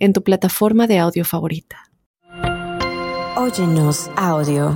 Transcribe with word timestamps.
en 0.00 0.12
tu 0.12 0.22
plataforma 0.24 0.86
de 0.86 0.98
audio 0.98 1.24
favorita. 1.24 1.90
Óyenos 3.36 4.10
audio. 4.16 4.74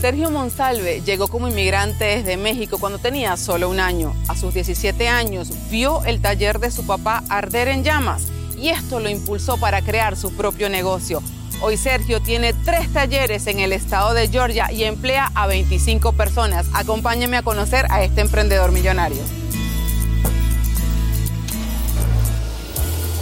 Sergio 0.00 0.30
Monsalve 0.30 1.00
llegó 1.00 1.28
como 1.28 1.48
inmigrante 1.48 2.04
desde 2.04 2.36
México 2.36 2.78
cuando 2.78 2.98
tenía 2.98 3.36
solo 3.36 3.70
un 3.70 3.80
año. 3.80 4.14
A 4.28 4.36
sus 4.36 4.52
17 4.52 5.08
años 5.08 5.50
vio 5.70 6.04
el 6.04 6.20
taller 6.20 6.58
de 6.58 6.70
su 6.70 6.86
papá 6.86 7.24
arder 7.28 7.68
en 7.68 7.82
llamas 7.82 8.28
y 8.58 8.68
esto 8.68 9.00
lo 9.00 9.08
impulsó 9.08 9.58
para 9.58 9.82
crear 9.82 10.16
su 10.16 10.34
propio 10.36 10.68
negocio. 10.68 11.22
Hoy 11.62 11.78
Sergio 11.78 12.20
tiene 12.20 12.52
tres 12.52 12.92
talleres 12.92 13.46
en 13.46 13.60
el 13.60 13.72
estado 13.72 14.12
de 14.12 14.28
Georgia 14.28 14.70
y 14.70 14.84
emplea 14.84 15.30
a 15.34 15.46
25 15.46 16.12
personas. 16.12 16.66
Acompáñeme 16.74 17.38
a 17.38 17.42
conocer 17.42 17.86
a 17.90 18.02
este 18.02 18.20
emprendedor 18.20 18.72
millonario. 18.72 19.22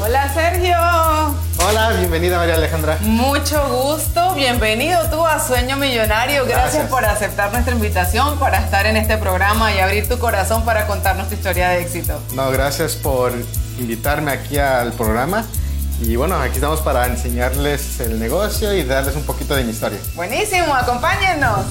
Hola 0.02 0.34
Sergio. 0.34 0.76
Hola, 1.66 1.92
bienvenida 1.96 2.36
María 2.36 2.56
Alejandra. 2.56 2.98
Mucho 3.02 3.66
gusto, 3.68 4.34
bienvenido 4.34 5.00
tú 5.10 5.24
a 5.24 5.38
Sueño 5.38 5.76
Millonario. 5.76 6.44
Gracias, 6.44 6.74
Gracias, 6.74 6.90
por 6.90 7.04
aceptar 7.04 7.52
nuestra 7.52 7.72
invitación, 7.72 8.38
para 8.38 8.58
estar 8.58 8.84
en 8.86 8.96
este 8.96 9.16
programa 9.16 9.72
y 9.72 9.78
abrir 9.78 10.08
tu 10.08 10.18
corazón 10.18 10.64
para 10.64 10.86
contarnos 10.86 11.28
tu 11.28 11.34
historia 11.34 11.70
de 11.70 11.82
éxito. 11.82 12.20
No, 12.34 12.50
gracias 12.50 12.96
por 12.96 13.32
invitarme 13.78 14.32
aquí 14.32 14.58
al 14.58 14.92
programa. 14.92 15.46
Y 16.02 16.16
bueno, 16.16 16.36
aquí 16.36 16.56
estamos 16.56 16.80
para 16.80 17.06
enseñarles 17.06 18.00
el 18.00 18.18
negocio 18.18 18.74
y 18.74 18.82
darles 18.84 19.14
un 19.16 19.22
poquito 19.22 19.54
de 19.54 19.64
mi 19.64 19.70
historia. 19.70 19.98
Buenísimo, 20.14 20.74
acompáñennos. 20.74 21.64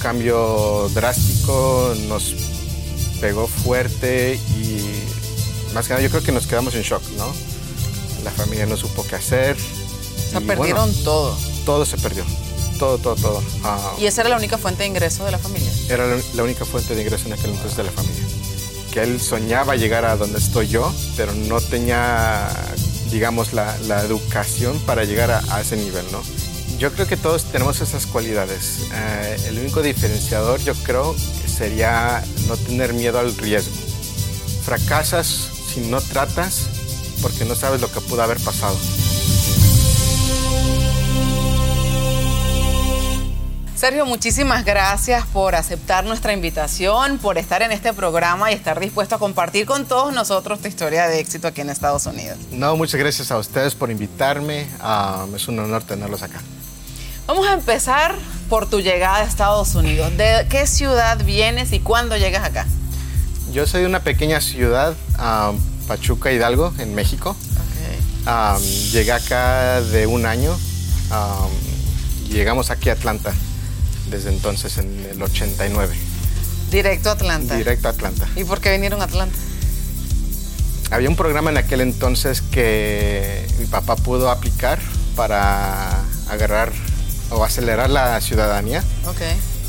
Cambio 0.00 0.88
drástico, 0.94 1.94
nos 2.08 2.34
pegó 3.20 3.46
fuerte 3.46 4.40
y 4.56 5.04
más 5.74 5.86
que 5.86 5.92
nada 5.92 6.02
yo 6.02 6.08
creo 6.10 6.22
que 6.22 6.32
nos 6.32 6.46
quedamos 6.46 6.74
en 6.74 6.82
shock, 6.82 7.02
¿no? 7.18 7.26
La 8.24 8.30
familia 8.30 8.64
no 8.66 8.76
supo 8.76 9.04
qué 9.06 9.16
hacer. 9.16 9.56
O 9.56 10.30
sea, 10.30 10.40
y 10.40 10.44
perdieron 10.44 10.86
bueno, 10.88 11.04
todo. 11.04 11.36
todo 11.66 11.84
se 11.84 11.98
perdió. 11.98 12.24
Todo, 12.78 12.96
todo, 12.96 13.14
todo. 13.16 13.42
Ah, 13.62 13.92
Y 13.98 14.06
esa 14.06 14.22
era 14.22 14.30
la 14.30 14.36
única 14.36 14.56
fuente 14.56 14.84
de 14.84 14.88
ingreso 14.88 15.24
de 15.26 15.32
la 15.32 15.38
familia. 15.38 15.70
era 15.90 16.06
la- 16.06 16.22
la 16.34 16.42
única 16.44 16.64
fuente 16.64 16.94
de 16.94 17.02
ingreso 17.02 17.26
en 17.26 17.34
aquel 17.34 17.50
entonces 17.50 17.76
de 17.76 17.82
la 17.84 17.90
familia. 17.90 18.19
Que 18.92 19.02
él 19.02 19.20
soñaba 19.20 19.76
llegar 19.76 20.04
a 20.04 20.16
donde 20.16 20.38
estoy 20.38 20.68
yo, 20.68 20.92
pero 21.16 21.32
no 21.32 21.60
tenía, 21.60 22.48
digamos, 23.10 23.52
la, 23.52 23.76
la 23.86 24.02
educación 24.02 24.78
para 24.80 25.04
llegar 25.04 25.30
a, 25.30 25.42
a 25.50 25.60
ese 25.60 25.76
nivel, 25.76 26.04
¿no? 26.10 26.20
Yo 26.78 26.92
creo 26.92 27.06
que 27.06 27.16
todos 27.18 27.44
tenemos 27.44 27.80
esas 27.82 28.06
cualidades. 28.06 28.86
Eh, 28.92 29.36
el 29.48 29.58
único 29.58 29.82
diferenciador, 29.82 30.60
yo 30.60 30.74
creo, 30.74 31.14
sería 31.46 32.24
no 32.48 32.56
tener 32.56 32.94
miedo 32.94 33.18
al 33.18 33.36
riesgo. 33.36 33.74
Fracasas 34.64 35.50
si 35.72 35.80
no 35.80 36.00
tratas 36.00 36.66
porque 37.20 37.44
no 37.44 37.54
sabes 37.54 37.80
lo 37.80 37.92
que 37.92 38.00
pudo 38.00 38.22
haber 38.22 38.38
pasado. 38.40 38.76
Sergio, 43.80 44.04
muchísimas 44.04 44.66
gracias 44.66 45.24
por 45.24 45.54
aceptar 45.54 46.04
nuestra 46.04 46.34
invitación, 46.34 47.16
por 47.16 47.38
estar 47.38 47.62
en 47.62 47.72
este 47.72 47.94
programa 47.94 48.52
y 48.52 48.54
estar 48.54 48.78
dispuesto 48.78 49.14
a 49.14 49.18
compartir 49.18 49.64
con 49.64 49.86
todos 49.86 50.12
nosotros 50.12 50.60
tu 50.60 50.68
historia 50.68 51.06
de 51.06 51.18
éxito 51.18 51.48
aquí 51.48 51.62
en 51.62 51.70
Estados 51.70 52.04
Unidos. 52.04 52.36
No, 52.50 52.76
muchas 52.76 53.00
gracias 53.00 53.30
a 53.30 53.38
ustedes 53.38 53.74
por 53.74 53.90
invitarme. 53.90 54.68
Ah, 54.80 55.24
es 55.34 55.48
un 55.48 55.58
honor 55.60 55.82
tenerlos 55.82 56.22
acá. 56.22 56.42
Vamos 57.26 57.46
a 57.48 57.54
empezar 57.54 58.14
por 58.50 58.68
tu 58.68 58.82
llegada 58.82 59.16
a 59.16 59.22
Estados 59.22 59.74
Unidos. 59.74 60.14
¿De 60.14 60.46
qué 60.50 60.66
ciudad 60.66 61.16
vienes 61.24 61.72
y 61.72 61.80
cuándo 61.80 62.18
llegas 62.18 62.44
acá? 62.44 62.66
Yo 63.50 63.66
soy 63.66 63.80
de 63.80 63.86
una 63.86 64.00
pequeña 64.00 64.42
ciudad, 64.42 64.94
ah, 65.16 65.52
Pachuca 65.88 66.30
Hidalgo, 66.30 66.74
en 66.76 66.94
México. 66.94 67.34
Ah, 68.26 68.58
llegué 68.92 69.12
acá 69.12 69.80
de 69.80 70.06
un 70.06 70.26
año 70.26 70.54
llegamos 72.28 72.70
aquí 72.70 72.90
a 72.90 72.92
Atlanta 72.92 73.32
desde 74.08 74.30
entonces, 74.30 74.78
en 74.78 75.06
el 75.10 75.22
89. 75.22 75.94
Directo 76.70 77.08
a 77.10 77.12
Atlanta. 77.12 77.56
Directo 77.56 77.88
a 77.88 77.90
Atlanta. 77.90 78.28
¿Y 78.36 78.44
por 78.44 78.60
qué 78.60 78.70
vinieron 78.72 79.00
a 79.02 79.04
Atlanta? 79.04 79.36
Había 80.90 81.08
un 81.08 81.16
programa 81.16 81.50
en 81.50 81.56
aquel 81.56 81.80
entonces 81.80 82.42
que 82.42 83.46
mi 83.58 83.66
papá 83.66 83.96
pudo 83.96 84.30
aplicar 84.30 84.78
para 85.14 85.90
agarrar 86.28 86.72
o 87.30 87.44
acelerar 87.44 87.90
la 87.90 88.20
ciudadanía. 88.20 88.82
Ok. 89.06 89.20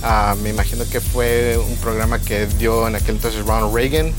Ah, 0.03 0.35
me 0.41 0.49
imagino 0.49 0.83
que 0.89 0.99
fue 0.99 1.57
un 1.59 1.75
programa 1.77 2.17
que 2.19 2.47
dio 2.47 2.87
en 2.87 2.95
aquel 2.95 3.15
entonces 3.15 3.45
Ronald 3.45 3.73
Reagan 3.75 4.11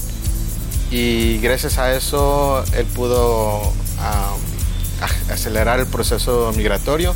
y 0.92 1.38
gracias 1.38 1.78
a 1.78 1.92
eso 1.94 2.62
él 2.76 2.86
pudo 2.86 3.62
ac- 5.00 5.32
acelerar 5.32 5.80
el 5.80 5.86
proceso 5.86 6.52
migratorio 6.56 7.14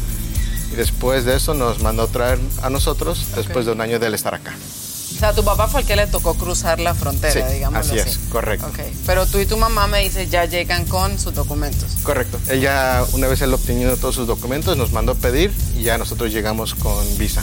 y 0.76 0.78
después 0.78 1.24
de 1.24 1.36
eso 1.36 1.54
nos 1.54 1.80
mandó 1.80 2.02
a 2.02 2.06
traer 2.08 2.38
a 2.62 2.68
nosotros 2.68 3.18
después 3.34 3.64
de 3.64 3.72
un 3.72 3.80
año 3.80 3.98
de 3.98 4.08
él 4.08 4.14
estar 4.14 4.34
acá. 4.34 4.54
O 4.54 5.18
sea, 5.18 5.32
tu 5.32 5.42
papá 5.42 5.66
fue 5.68 5.80
el 5.80 5.86
que 5.86 5.96
le 5.96 6.06
tocó 6.06 6.34
cruzar 6.34 6.78
la 6.78 6.94
frontera, 6.94 7.48
Sí, 7.48 7.54
digamos 7.54 7.80
así 7.88 7.98
así. 7.98 8.10
es, 8.10 8.18
correcto. 8.30 8.66
Ok. 8.66 8.80
Pero 9.06 9.24
tú 9.24 9.38
y 9.38 9.46
tu 9.46 9.56
mamá 9.56 9.86
me 9.86 10.00
dices 10.00 10.28
ya 10.28 10.44
llegan 10.44 10.84
con 10.84 11.18
sus 11.18 11.32
documentos. 11.32 11.92
Correcto. 12.02 12.38
Él 12.48 12.60
ya, 12.60 13.02
una 13.14 13.26
vez 13.26 13.40
él 13.40 13.54
obtenido 13.54 13.96
todos 13.96 14.14
sus 14.14 14.26
documentos, 14.26 14.76
nos 14.76 14.92
mandó 14.92 15.12
a 15.12 15.14
pedir 15.14 15.50
y 15.74 15.84
ya 15.84 15.96
nosotros 15.96 16.30
llegamos 16.30 16.74
con 16.74 17.02
visa 17.16 17.40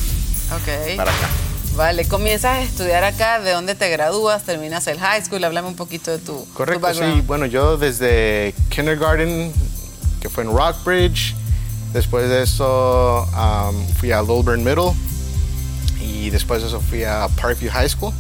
Ok. 0.56 0.96
para 0.98 1.10
acá. 1.12 1.28
Vale, 1.76 2.06
comienzas 2.08 2.58
a 2.58 2.62
estudiar 2.62 3.04
acá, 3.04 3.40
¿de 3.40 3.50
dónde 3.54 3.74
te 3.74 3.90
gradúas? 3.90 4.44
¿Terminas 4.44 4.86
el 4.86 5.00
high 5.00 5.26
school? 5.26 5.44
Háblame 5.44 5.68
un 5.70 5.76
poquito 5.76 6.12
de 6.12 6.20
tu, 6.20 6.46
tu 6.46 6.54
Correcto, 6.54 6.94
sí. 6.94 7.22
Bueno, 7.26 7.48
yo 7.48 7.78
desde 7.78 8.54
kindergarten, 8.70 9.52
que 10.22 10.30
fue 10.30 10.44
en 10.44 10.52
Rockbridge, 10.56 11.34
después 11.94 12.30
de 12.30 12.44
eso 12.44 13.28
um, 13.34 13.88
fui 13.96 14.12
a 14.12 14.22
Lilburn 14.22 14.64
Middle 14.64 14.94
y 16.02 16.30
después 16.30 16.62
de 16.62 16.68
eso 16.68 16.82
fui 16.82 17.04
a 17.04 17.28
Parkview 17.40 17.72
High 17.72 17.90
School. 17.90 18.14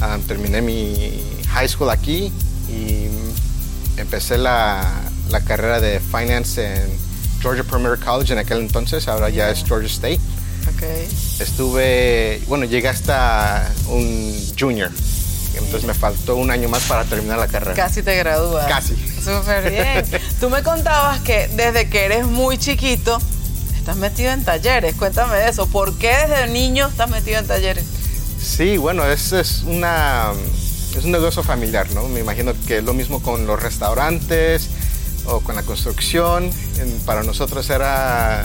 Um, 0.00 0.22
terminé 0.22 0.62
mi 0.62 1.22
high 1.48 1.68
school 1.68 1.90
aquí 1.90 2.32
y 2.68 3.08
empecé 3.98 4.38
la, 4.38 4.82
la 5.30 5.40
carrera 5.40 5.80
de 5.80 6.00
finance 6.00 6.58
en 6.64 6.88
Georgia 7.40 7.64
Premier 7.64 7.98
College 7.98 8.32
en 8.32 8.38
aquel 8.38 8.58
entonces, 8.58 9.08
ahora 9.08 9.28
ya 9.28 9.50
es 9.50 9.64
Georgia 9.64 9.88
State. 9.88 10.20
Ok. 10.68 10.82
Estuve, 11.40 12.42
bueno, 12.48 12.64
llegué 12.64 12.88
hasta 12.88 13.70
un 13.88 14.34
junior, 14.58 14.90
entonces 15.54 15.84
me 15.84 15.94
faltó 15.94 16.36
un 16.36 16.50
año 16.50 16.68
más 16.68 16.82
para 16.84 17.04
terminar 17.04 17.38
la 17.38 17.48
carrera. 17.48 17.74
Casi 17.74 18.02
te 18.02 18.16
gradúas. 18.16 18.66
Casi. 18.66 18.94
Súper 18.96 19.70
bien. 19.70 20.22
Tú 20.40 20.50
me 20.50 20.62
contabas 20.62 21.20
que 21.20 21.48
desde 21.48 21.88
que 21.88 22.04
eres 22.04 22.26
muy 22.26 22.58
chiquito 22.58 23.20
estás 23.76 23.96
metido 23.96 24.32
en 24.32 24.44
talleres. 24.44 24.94
Cuéntame 24.94 25.36
de 25.36 25.48
eso. 25.48 25.66
¿Por 25.66 25.96
qué 25.98 26.14
desde 26.28 26.48
niño 26.48 26.88
estás 26.88 27.10
metido 27.10 27.38
en 27.38 27.46
talleres? 27.46 27.84
Sí, 28.40 28.76
bueno, 28.76 29.04
es, 29.06 29.32
es 29.32 29.62
una 29.64 30.32
es 30.96 31.04
un 31.04 31.12
negocio 31.12 31.42
familiar, 31.42 31.90
¿no? 31.92 32.08
Me 32.08 32.20
imagino 32.20 32.52
que 32.66 32.78
es 32.78 32.84
lo 32.84 32.94
mismo 32.94 33.22
con 33.22 33.46
los 33.46 33.60
restaurantes 33.62 34.68
o 35.26 35.40
con 35.40 35.54
la 35.54 35.62
construcción. 35.62 36.50
Para 37.06 37.22
nosotros 37.22 37.68
era 37.70 38.44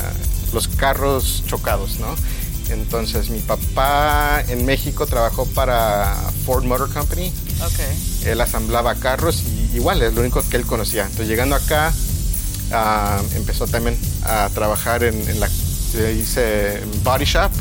los 0.53 0.68
carros 0.68 1.44
chocados, 1.47 2.00
¿no? 2.00 2.15
Entonces 2.69 3.29
mi 3.29 3.39
papá 3.39 4.44
en 4.47 4.65
México 4.65 5.06
trabajó 5.06 5.45
para 5.45 6.15
Ford 6.45 6.63
Motor 6.63 6.91
Company. 6.91 7.31
Ok. 7.62 8.25
Él 8.25 8.41
asamblaba 8.41 8.95
carros 8.95 9.44
y 9.44 9.75
igual 9.75 10.01
es 10.01 10.13
lo 10.13 10.21
único 10.21 10.41
que 10.50 10.57
él 10.57 10.65
conocía. 10.65 11.03
Entonces 11.03 11.27
llegando 11.27 11.56
acá 11.56 11.94
ah, 12.71 13.21
empezó 13.35 13.67
también 13.67 13.97
a 14.23 14.50
trabajar 14.53 15.03
en, 15.03 15.15
en 15.29 15.39
la 15.39 15.50
se 15.95 16.13
dice 16.13 16.81
body 17.03 17.25
shop. 17.25 17.51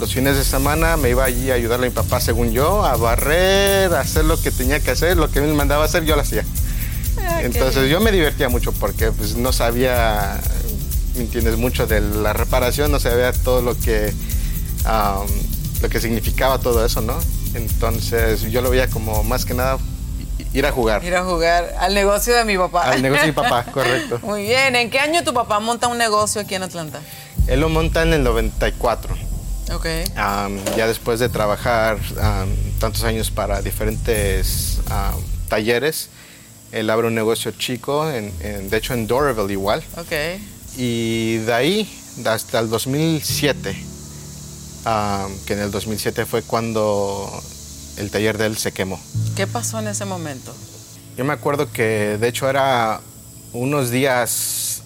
Los 0.00 0.14
fines 0.14 0.36
de 0.36 0.44
semana 0.44 0.96
me 0.96 1.10
iba 1.10 1.24
allí 1.24 1.50
a 1.50 1.54
ayudarle 1.54 1.86
a 1.86 1.90
mi 1.90 1.94
papá, 1.94 2.20
según 2.20 2.50
yo, 2.52 2.84
a 2.84 2.96
barrer, 2.96 3.92
a 3.94 4.00
hacer 4.00 4.24
lo 4.24 4.40
que 4.40 4.50
tenía 4.50 4.80
que 4.80 4.90
hacer, 4.90 5.16
lo 5.16 5.30
que 5.30 5.38
él 5.38 5.46
me 5.46 5.54
mandaba 5.54 5.84
hacer, 5.84 6.04
yo 6.04 6.16
lo 6.16 6.22
hacía. 6.22 6.44
Entonces 7.42 7.90
yo 7.90 8.00
me 8.00 8.10
divertía 8.10 8.48
mucho 8.48 8.72
porque 8.72 9.12
pues, 9.12 9.36
no 9.36 9.52
sabía, 9.52 10.40
¿me 10.61 10.61
entiendes? 11.16 11.56
Mucho 11.56 11.86
de 11.86 12.00
la 12.00 12.32
reparación, 12.32 12.90
no 12.90 13.00
sabía 13.00 13.32
todo 13.32 13.62
lo 13.62 13.78
que, 13.78 14.12
um, 14.84 15.26
lo 15.82 15.88
que 15.88 16.00
significaba 16.00 16.58
todo 16.58 16.84
eso, 16.84 17.00
¿no? 17.00 17.18
Entonces 17.54 18.42
yo 18.42 18.62
lo 18.62 18.70
veía 18.70 18.88
como 18.88 19.22
más 19.24 19.44
que 19.44 19.54
nada 19.54 19.78
ir 20.52 20.66
a 20.66 20.72
jugar. 20.72 21.04
Ir 21.04 21.14
a 21.14 21.24
jugar 21.24 21.74
al 21.78 21.94
negocio 21.94 22.34
de 22.34 22.44
mi 22.44 22.56
papá. 22.56 22.90
Al 22.90 23.02
negocio 23.02 23.26
de 23.26 23.32
mi 23.32 23.34
papá, 23.34 23.64
correcto. 23.72 24.18
Muy 24.22 24.42
bien. 24.42 24.76
¿En 24.76 24.90
qué 24.90 24.98
año 24.98 25.22
tu 25.24 25.32
papá 25.32 25.60
monta 25.60 25.88
un 25.88 25.98
negocio 25.98 26.40
aquí 26.40 26.54
en 26.54 26.62
Atlanta? 26.62 27.00
Él 27.46 27.60
lo 27.60 27.68
monta 27.68 28.02
en 28.02 28.12
el 28.12 28.22
94. 28.22 29.14
Ok. 29.72 29.86
ya 30.76 30.86
después 30.86 31.18
de 31.18 31.28
trabajar 31.28 31.98
tantos 32.78 33.04
años 33.04 33.30
para 33.30 33.62
diferentes 33.62 34.80
talleres, 35.48 36.10
él 36.72 36.90
abre 36.90 37.06
un 37.06 37.14
negocio 37.14 37.52
chico, 37.52 38.10
en, 38.10 38.32
de 38.70 38.76
hecho 38.76 38.94
en 38.94 39.06
Doraville 39.06 39.52
igual. 39.52 39.82
Ok. 39.96 40.12
Y 40.76 41.38
de 41.38 41.52
ahí 41.52 41.98
hasta 42.24 42.60
el 42.60 42.68
2007, 42.68 43.76
que 45.46 45.52
en 45.52 45.60
el 45.60 45.70
2007 45.70 46.26
fue 46.26 46.42
cuando 46.42 47.30
el 47.96 48.10
taller 48.10 48.38
de 48.38 48.46
él 48.46 48.56
se 48.56 48.72
quemó. 48.72 49.00
¿Qué 49.36 49.46
pasó 49.46 49.78
en 49.78 49.88
ese 49.88 50.04
momento? 50.04 50.54
Yo 51.16 51.24
me 51.24 51.32
acuerdo 51.32 51.70
que 51.70 52.16
de 52.18 52.28
hecho 52.28 52.48
era 52.48 53.00
unos 53.52 53.90
días 53.90 54.82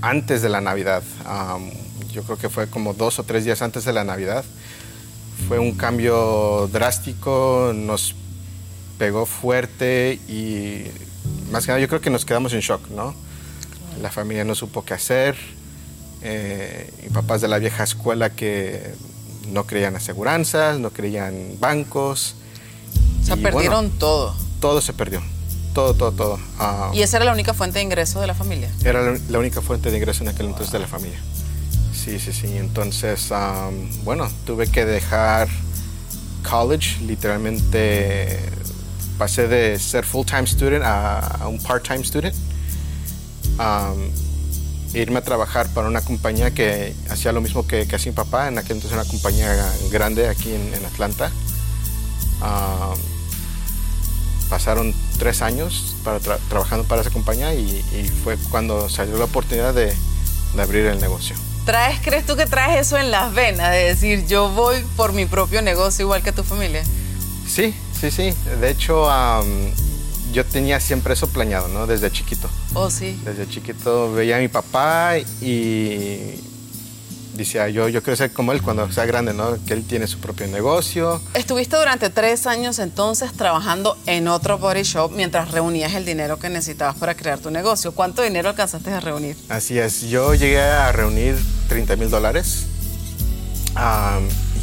antes 0.00 0.42
de 0.42 0.48
la 0.48 0.60
Navidad. 0.60 1.02
yo 2.12 2.22
creo 2.22 2.38
que 2.38 2.48
fue 2.48 2.68
como 2.68 2.94
dos 2.94 3.18
o 3.18 3.24
tres 3.24 3.44
días 3.44 3.62
antes 3.62 3.84
de 3.84 3.92
la 3.92 4.04
Navidad. 4.04 4.44
Fue 5.48 5.58
un 5.58 5.72
cambio 5.72 6.68
drástico, 6.72 7.72
nos 7.74 8.14
pegó 8.98 9.26
fuerte 9.26 10.18
y 10.28 10.86
más 11.50 11.64
que 11.66 11.72
nada 11.72 11.80
yo 11.80 11.88
creo 11.88 12.00
que 12.00 12.10
nos 12.10 12.24
quedamos 12.24 12.52
en 12.54 12.60
shock, 12.60 12.88
¿no? 12.90 13.14
La 14.00 14.10
familia 14.10 14.44
no 14.44 14.54
supo 14.54 14.84
qué 14.84 14.94
hacer. 14.94 15.36
Eh, 16.22 16.90
y 17.06 17.10
papás 17.10 17.40
de 17.40 17.48
la 17.48 17.58
vieja 17.58 17.84
escuela 17.84 18.30
que 18.30 18.94
no 19.48 19.64
creían 19.64 19.96
aseguranzas, 19.96 20.78
no 20.78 20.90
creían 20.90 21.58
bancos. 21.60 22.36
O 23.22 23.26
sea, 23.26 23.36
perdieron 23.36 23.90
todo. 23.90 24.34
Todo 24.60 24.80
se 24.80 24.92
perdió. 24.92 25.22
Todo, 25.74 25.94
todo, 25.94 26.12
todo. 26.12 26.38
Ah, 26.58 26.90
¿Y 26.94 27.02
esa 27.02 27.18
era 27.18 27.26
la 27.26 27.32
única 27.32 27.52
fuente 27.52 27.78
de 27.78 27.84
ingreso 27.84 28.20
de 28.20 28.26
la 28.26 28.34
familia? 28.34 28.70
Era 28.82 29.02
la, 29.28 29.38
única 29.38 29.60
fuente 29.60 29.90
de 29.90 29.98
ingreso 29.98 30.22
en 30.22 30.30
aquel 30.30 30.46
entonces 30.46 30.72
de 30.72 30.78
la 30.78 30.86
familia. 30.86 31.18
Sí, 31.92 32.18
sí, 32.18 32.32
sí. 32.32 32.56
Entonces, 32.56 33.30
bueno, 34.02 34.30
tuve 34.46 34.68
que 34.68 34.86
dejar 34.86 35.48
college, 36.48 37.00
literalmente 37.02 38.40
pasé 39.18 39.48
de 39.48 39.78
ser 39.78 40.04
full-time 40.04 40.46
student 40.46 40.82
a, 40.84 41.46
un 41.46 41.58
part-time 41.58 42.04
student. 42.04 42.34
Irme 44.94 45.18
a 45.18 45.22
trabajar 45.22 45.68
para 45.68 45.88
una 45.88 46.00
compañía 46.00 46.52
que 46.52 46.94
hacía 47.10 47.32
lo 47.32 47.40
mismo 47.40 47.66
que, 47.66 47.86
que 47.86 47.96
hacía 47.96 48.12
mi 48.12 48.16
papá, 48.16 48.48
en 48.48 48.58
aquel 48.58 48.76
entonces 48.76 48.98
una 48.98 49.08
compañía 49.08 49.54
grande 49.90 50.28
aquí 50.28 50.54
en, 50.54 50.84
Atlanta. 50.84 51.30
pasaron 54.48 54.94
tres 55.18 55.42
años 55.42 55.96
para 56.04 56.20
trabajando 56.20 56.84
para 56.84 57.02
esa 57.02 57.10
compañía 57.10 57.54
y, 57.54 58.10
fue 58.22 58.36
cuando 58.50 58.88
salió 58.88 59.18
la 59.18 59.24
oportunidad 59.24 59.74
de, 59.74 59.94
de 60.54 60.62
abrir 60.62 60.86
el 60.86 61.00
negocio. 61.00 61.36
¿Traes, 61.64 61.98
crees 62.00 62.24
tú 62.24 62.36
que 62.36 62.46
traes 62.46 62.86
eso 62.86 62.96
en 62.96 63.10
las 63.10 63.34
venas? 63.34 63.72
De 63.72 63.78
decir, 63.78 64.24
yo 64.26 64.50
voy 64.50 64.84
por 64.96 65.12
mi 65.12 65.26
propio 65.26 65.62
negocio 65.62 66.04
igual 66.04 66.22
que 66.22 66.30
tu 66.30 66.44
familia. 66.44 66.84
Sí, 67.48 67.74
Sí, 68.00 68.10
sí. 68.10 68.34
De 68.60 68.70
hecho, 68.70 69.08
yo 70.32 70.44
tenía 70.44 70.80
siempre 70.80 71.14
eso 71.14 71.28
planeado, 71.28 71.68
¿no? 71.68 71.86
Desde 71.86 72.10
chiquito. 72.10 72.48
Oh, 72.74 72.90
sí. 72.90 73.18
Desde 73.24 73.48
chiquito 73.48 74.12
veía 74.12 74.36
a 74.36 74.40
mi 74.40 74.48
papá 74.48 75.18
y 75.40 76.40
decía, 77.34 77.68
yo, 77.68 77.88
yo 77.88 78.02
quiero 78.02 78.16
ser 78.16 78.32
como 78.32 78.52
él 78.52 78.62
cuando 78.62 78.90
sea 78.92 79.06
grande, 79.06 79.32
¿no? 79.34 79.56
Que 79.66 79.74
él 79.74 79.84
tiene 79.84 80.06
su 80.06 80.18
propio 80.18 80.46
negocio. 80.46 81.20
Estuviste 81.34 81.76
durante 81.76 82.10
tres 82.10 82.46
años 82.46 82.78
entonces 82.78 83.32
trabajando 83.32 83.96
en 84.06 84.28
otro 84.28 84.58
body 84.58 84.82
shop 84.82 85.12
mientras 85.12 85.50
reunías 85.50 85.94
el 85.94 86.04
dinero 86.04 86.38
que 86.38 86.48
necesitabas 86.48 86.96
para 86.96 87.14
crear 87.14 87.38
tu 87.38 87.50
negocio. 87.50 87.92
¿Cuánto 87.92 88.22
dinero 88.22 88.48
alcanzaste 88.48 88.90
a 88.90 89.00
reunir? 89.00 89.36
Así 89.48 89.78
es, 89.78 90.02
yo 90.02 90.34
llegué 90.34 90.60
a 90.60 90.92
reunir 90.92 91.36
30 91.68 91.96
mil 91.96 92.10
dólares 92.10 92.66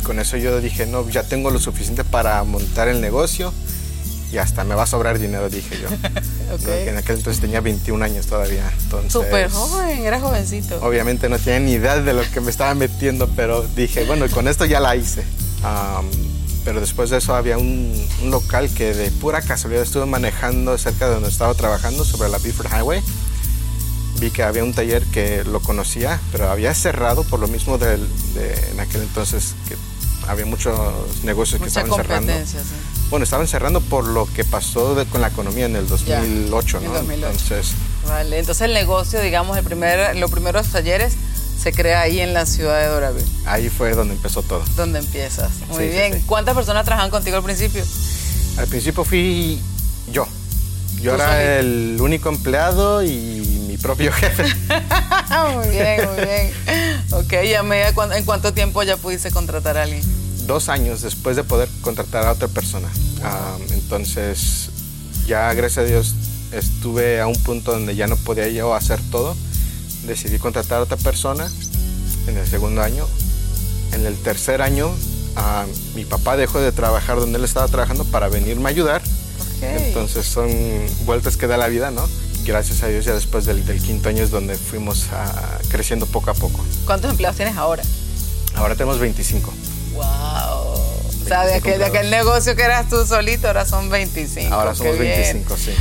con 0.03 0.19
eso 0.19 0.37
yo 0.37 0.59
dije, 0.59 0.85
no, 0.85 1.07
ya 1.09 1.23
tengo 1.23 1.49
lo 1.49 1.59
suficiente 1.59 2.03
para 2.03 2.43
montar 2.43 2.87
el 2.87 3.01
negocio 3.01 3.53
y 4.33 4.39
hasta 4.39 4.63
me 4.63 4.73
va 4.73 4.83
a 4.83 4.87
sobrar 4.87 5.19
dinero, 5.19 5.49
dije 5.49 5.79
yo. 5.79 5.87
En 6.67 6.97
aquel 6.97 7.17
entonces 7.17 7.41
tenía 7.41 7.61
21 7.61 8.03
años 8.03 8.27
todavía. 8.27 8.71
Súper 9.09 9.49
joven, 9.49 10.05
era 10.05 10.19
jovencito. 10.19 10.79
Obviamente 10.83 11.27
no 11.27 11.39
tenía 11.39 11.59
ni 11.59 11.71
idea 11.73 11.99
de 11.99 12.13
lo 12.13 12.21
que 12.31 12.41
me 12.41 12.51
estaba 12.51 12.75
metiendo, 12.75 13.27
pero 13.35 13.63
dije, 13.75 14.05
bueno, 14.05 14.27
con 14.29 14.47
esto 14.47 14.65
ya 14.65 14.79
la 14.79 14.95
hice. 14.95 15.23
pero 16.63 16.79
después 16.79 17.09
de 17.09 17.17
eso 17.17 17.35
había 17.35 17.57
un, 17.57 17.93
un, 18.21 18.31
local 18.31 18.69
que 18.73 18.93
de 18.93 19.09
pura 19.11 19.41
casualidad 19.41 19.83
estuve 19.83 20.05
manejando 20.05 20.77
cerca 20.77 21.07
de 21.07 21.15
donde 21.15 21.29
estaba 21.29 21.53
trabajando, 21.55 22.05
sobre 22.05 22.29
la 22.29 22.37
Beaufort 22.37 22.71
Highway. 22.71 23.01
Vi 24.19 24.29
que 24.29 24.43
había 24.43 24.63
un 24.63 24.73
taller 24.73 25.03
que 25.05 25.43
lo 25.43 25.59
conocía, 25.59 26.19
pero 26.31 26.49
había 26.49 26.73
cerrado 26.75 27.23
por 27.23 27.39
lo 27.39 27.47
mismo 27.47 27.77
de, 27.77 27.95
en 28.71 28.79
aquel 28.79 29.01
entonces 29.01 29.55
que 29.67 29.75
había 30.27 30.45
muchos 30.45 30.75
negocios 31.23 31.61
que 31.61 31.67
estaban 31.67 31.91
cerrando. 31.91 32.31
Bueno, 33.13 33.25
estaban 33.25 33.47
cerrando 33.47 33.79
por 33.79 34.07
lo 34.07 34.25
que 34.25 34.43
pasó 34.43 34.97
con 35.11 35.21
la 35.21 35.27
economía 35.27 35.67
en 35.67 35.75
el 35.75 35.87
2008, 35.87 36.79
¿no? 36.81 36.97
Entonces, 37.13 37.73
vale, 38.07 38.39
entonces 38.39 38.65
el 38.65 38.73
negocio, 38.73 39.21
digamos, 39.21 39.55
el 39.55 39.63
primer, 39.63 40.15
los 40.15 40.31
primeros 40.31 40.69
talleres 40.69 41.13
se 41.55 41.71
crea 41.73 42.01
ahí 42.01 42.21
en 42.21 42.33
la 42.33 42.47
ciudad 42.47 42.79
de 42.79 42.87
Doraville. 42.87 43.29
Ahí 43.45 43.69
fue 43.69 43.93
donde 43.93 44.15
empezó 44.15 44.41
todo. 44.41 44.63
Donde 44.75 44.97
empiezas. 44.97 45.51
Muy 45.69 45.89
bien. 45.89 46.23
¿Cuántas 46.25 46.55
personas 46.55 46.85
trabajan 46.85 47.11
contigo 47.11 47.37
al 47.37 47.43
principio? 47.43 47.83
Al 48.57 48.65
principio 48.65 49.03
fui 49.03 49.61
yo. 50.11 50.27
Yo 50.99 51.13
era 51.13 51.59
el 51.59 51.97
único 52.01 52.29
empleado 52.29 53.03
y 53.03 53.65
mi 53.67 53.77
propio 53.77 54.11
jefe. 54.11 54.43
muy 55.53 55.69
bien, 55.69 56.09
muy 56.09 56.25
bien. 56.25 56.51
Ok, 57.11 57.33
¿y 57.45 57.53
en 57.53 58.25
cuánto 58.25 58.55
tiempo 58.55 58.81
ya 58.81 58.97
pudiste 58.97 59.29
contratar 59.29 59.77
a 59.77 59.83
alguien? 59.83 60.22
Dos 60.45 60.69
años 60.69 61.01
después 61.01 61.35
de 61.35 61.43
poder 61.43 61.69
contratar 61.81 62.25
a 62.25 62.31
otra 62.31 62.47
persona. 62.47 62.87
Ah, 63.23 63.57
entonces, 63.71 64.69
ya 65.27 65.53
gracias 65.53 65.85
a 65.85 65.87
Dios 65.87 66.15
estuve 66.51 67.19
a 67.19 67.27
un 67.27 67.35
punto 67.35 67.71
donde 67.71 67.95
ya 67.95 68.07
no 68.07 68.17
podía 68.17 68.47
yo 68.49 68.73
hacer 68.73 68.99
todo. 69.11 69.35
Decidí 70.05 70.37
contratar 70.37 70.79
a 70.79 70.81
otra 70.83 70.97
persona 70.97 71.49
en 72.27 72.37
el 72.37 72.47
segundo 72.47 72.81
año. 72.81 73.07
En 73.93 74.05
el 74.05 74.17
tercer 74.17 74.61
año, 74.61 74.91
ah, 75.35 75.65
mi 75.95 76.05
papá 76.05 76.35
dejó 76.35 76.59
de 76.59 76.71
trabajar 76.71 77.19
donde 77.19 77.37
él 77.37 77.43
estaba 77.45 77.67
trabajando 77.67 78.03
para 78.05 78.27
venirme 78.27 78.65
a 78.65 78.69
ayudar 78.69 79.01
entonces 79.63 80.25
son 80.25 80.49
vueltas 81.05 81.37
que 81.37 81.47
da 81.47 81.57
la 81.57 81.67
vida, 81.67 81.91
¿no? 81.91 82.07
Gracias 82.45 82.83
a 82.83 82.87
Dios 82.87 83.05
ya 83.05 83.13
después 83.13 83.45
del, 83.45 83.63
quinto 83.63 84.09
año 84.09 84.23
es 84.23 84.31
donde 84.31 84.55
fuimos 84.55 85.07
ah, 85.13 85.59
creciendo 85.69 86.05
poco 86.05 86.31
a 86.31 86.33
poco. 86.33 86.63
¿Cuántos 86.85 87.11
empleados 87.11 87.37
tienes 87.37 87.55
ahora? 87.55 87.83
Ahora 88.55 88.75
tenemos 88.75 88.99
25. 88.99 89.53
¡Wow! 89.93 90.73
o 91.23 91.25
sea, 91.25 91.45
de 91.45 91.53
aquel, 91.55 92.09
negocio 92.09 92.55
que 92.55 92.63
eras 92.63 92.89
tú 92.89 93.05
solito, 93.05 93.47
ahora 93.47 93.65
son 93.65 93.89
25. 93.89 94.53
Ahora 94.53 94.75
somos 94.75 94.97
25, 94.97 95.57
sí. 95.57 95.71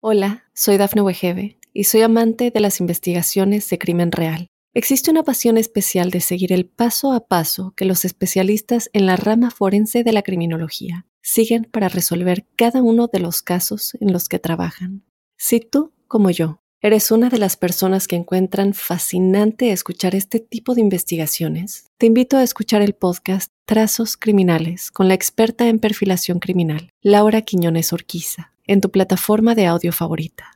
Hola, 0.00 0.44
soy 0.54 0.78
Dafne 0.78 1.02
Wegebe 1.02 1.58
y 1.72 1.84
soy 1.84 2.02
amante 2.02 2.50
de 2.50 2.60
las 2.60 2.80
investigaciones 2.80 3.68
de 3.68 3.78
crimen 3.78 4.12
real. 4.12 4.48
Existe 4.72 5.10
una 5.10 5.22
pasión 5.22 5.58
especial 5.58 6.10
de 6.10 6.20
seguir 6.20 6.52
el 6.52 6.66
paso 6.66 7.12
a 7.12 7.26
paso 7.26 7.72
que 7.76 7.86
los 7.86 8.04
especialistas 8.04 8.88
en 8.92 9.06
la 9.06 9.16
rama 9.16 9.50
forense 9.50 10.04
de 10.04 10.12
la 10.12 10.22
criminología 10.22 11.06
siguen 11.22 11.64
para 11.64 11.88
resolver 11.88 12.46
cada 12.56 12.82
uno 12.82 13.08
de 13.12 13.18
los 13.18 13.42
casos 13.42 13.96
en 14.00 14.12
los 14.12 14.28
que 14.28 14.38
trabajan. 14.38 15.02
Si 15.36 15.60
tú, 15.60 15.92
como 16.06 16.30
yo, 16.30 16.60
eres 16.82 17.10
una 17.10 17.30
de 17.30 17.38
las 17.38 17.56
personas 17.56 18.06
que 18.06 18.16
encuentran 18.16 18.74
fascinante 18.74 19.72
escuchar 19.72 20.14
este 20.14 20.40
tipo 20.40 20.74
de 20.74 20.82
investigaciones, 20.82 21.86
te 21.96 22.06
invito 22.06 22.36
a 22.36 22.42
escuchar 22.42 22.82
el 22.82 22.94
podcast 22.94 23.50
Trazos 23.64 24.16
Criminales 24.16 24.90
con 24.90 25.08
la 25.08 25.14
experta 25.14 25.68
en 25.68 25.78
perfilación 25.78 26.38
criminal, 26.38 26.90
Laura 27.00 27.42
Quiñones 27.42 27.92
Orquiza, 27.92 28.52
en 28.66 28.80
tu 28.80 28.90
plataforma 28.90 29.54
de 29.54 29.66
audio 29.66 29.92
favorita. 29.92 30.52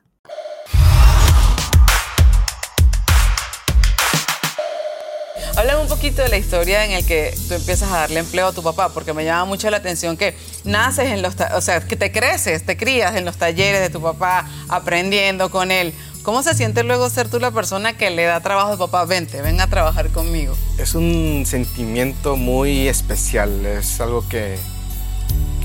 Háblame 5.57 5.81
un 5.81 5.89
poquito 5.89 6.21
de 6.23 6.29
la 6.29 6.37
historia 6.37 6.85
en 6.85 6.93
la 6.93 7.01
que 7.05 7.35
tú 7.47 7.53
empiezas 7.53 7.91
a 7.91 7.97
darle 7.97 8.21
empleo 8.21 8.47
a 8.47 8.53
tu 8.53 8.63
papá, 8.63 8.89
porque 8.93 9.13
me 9.13 9.25
llama 9.25 9.45
mucho 9.45 9.69
la 9.69 9.77
atención 9.77 10.15
que 10.15 10.35
naces 10.63 11.09
en 11.09 11.21
los, 11.21 11.35
o 11.53 11.61
sea, 11.61 11.81
que 11.81 11.97
te 11.97 12.11
creces, 12.11 12.65
te 12.65 12.77
crías 12.77 13.15
en 13.15 13.25
los 13.25 13.37
talleres 13.37 13.81
de 13.81 13.89
tu 13.89 14.01
papá, 14.01 14.49
aprendiendo 14.69 15.51
con 15.51 15.71
él. 15.71 15.93
¿Cómo 16.23 16.43
se 16.43 16.53
siente 16.53 16.83
luego 16.83 17.09
ser 17.09 17.29
tú 17.29 17.39
la 17.39 17.49
persona 17.49 17.97
que 17.97 18.11
le 18.11 18.25
da 18.25 18.41
trabajo 18.41 18.69
a 18.69 18.73
tu 18.73 18.79
papá? 18.79 19.05
Vente, 19.05 19.41
ven 19.41 19.59
a 19.59 19.67
trabajar 19.67 20.09
conmigo. 20.09 20.55
Es 20.77 20.93
un 20.93 21.43
sentimiento 21.47 22.37
muy 22.37 22.87
especial, 22.87 23.65
es 23.65 23.99
algo 23.99 24.27
que, 24.29 24.57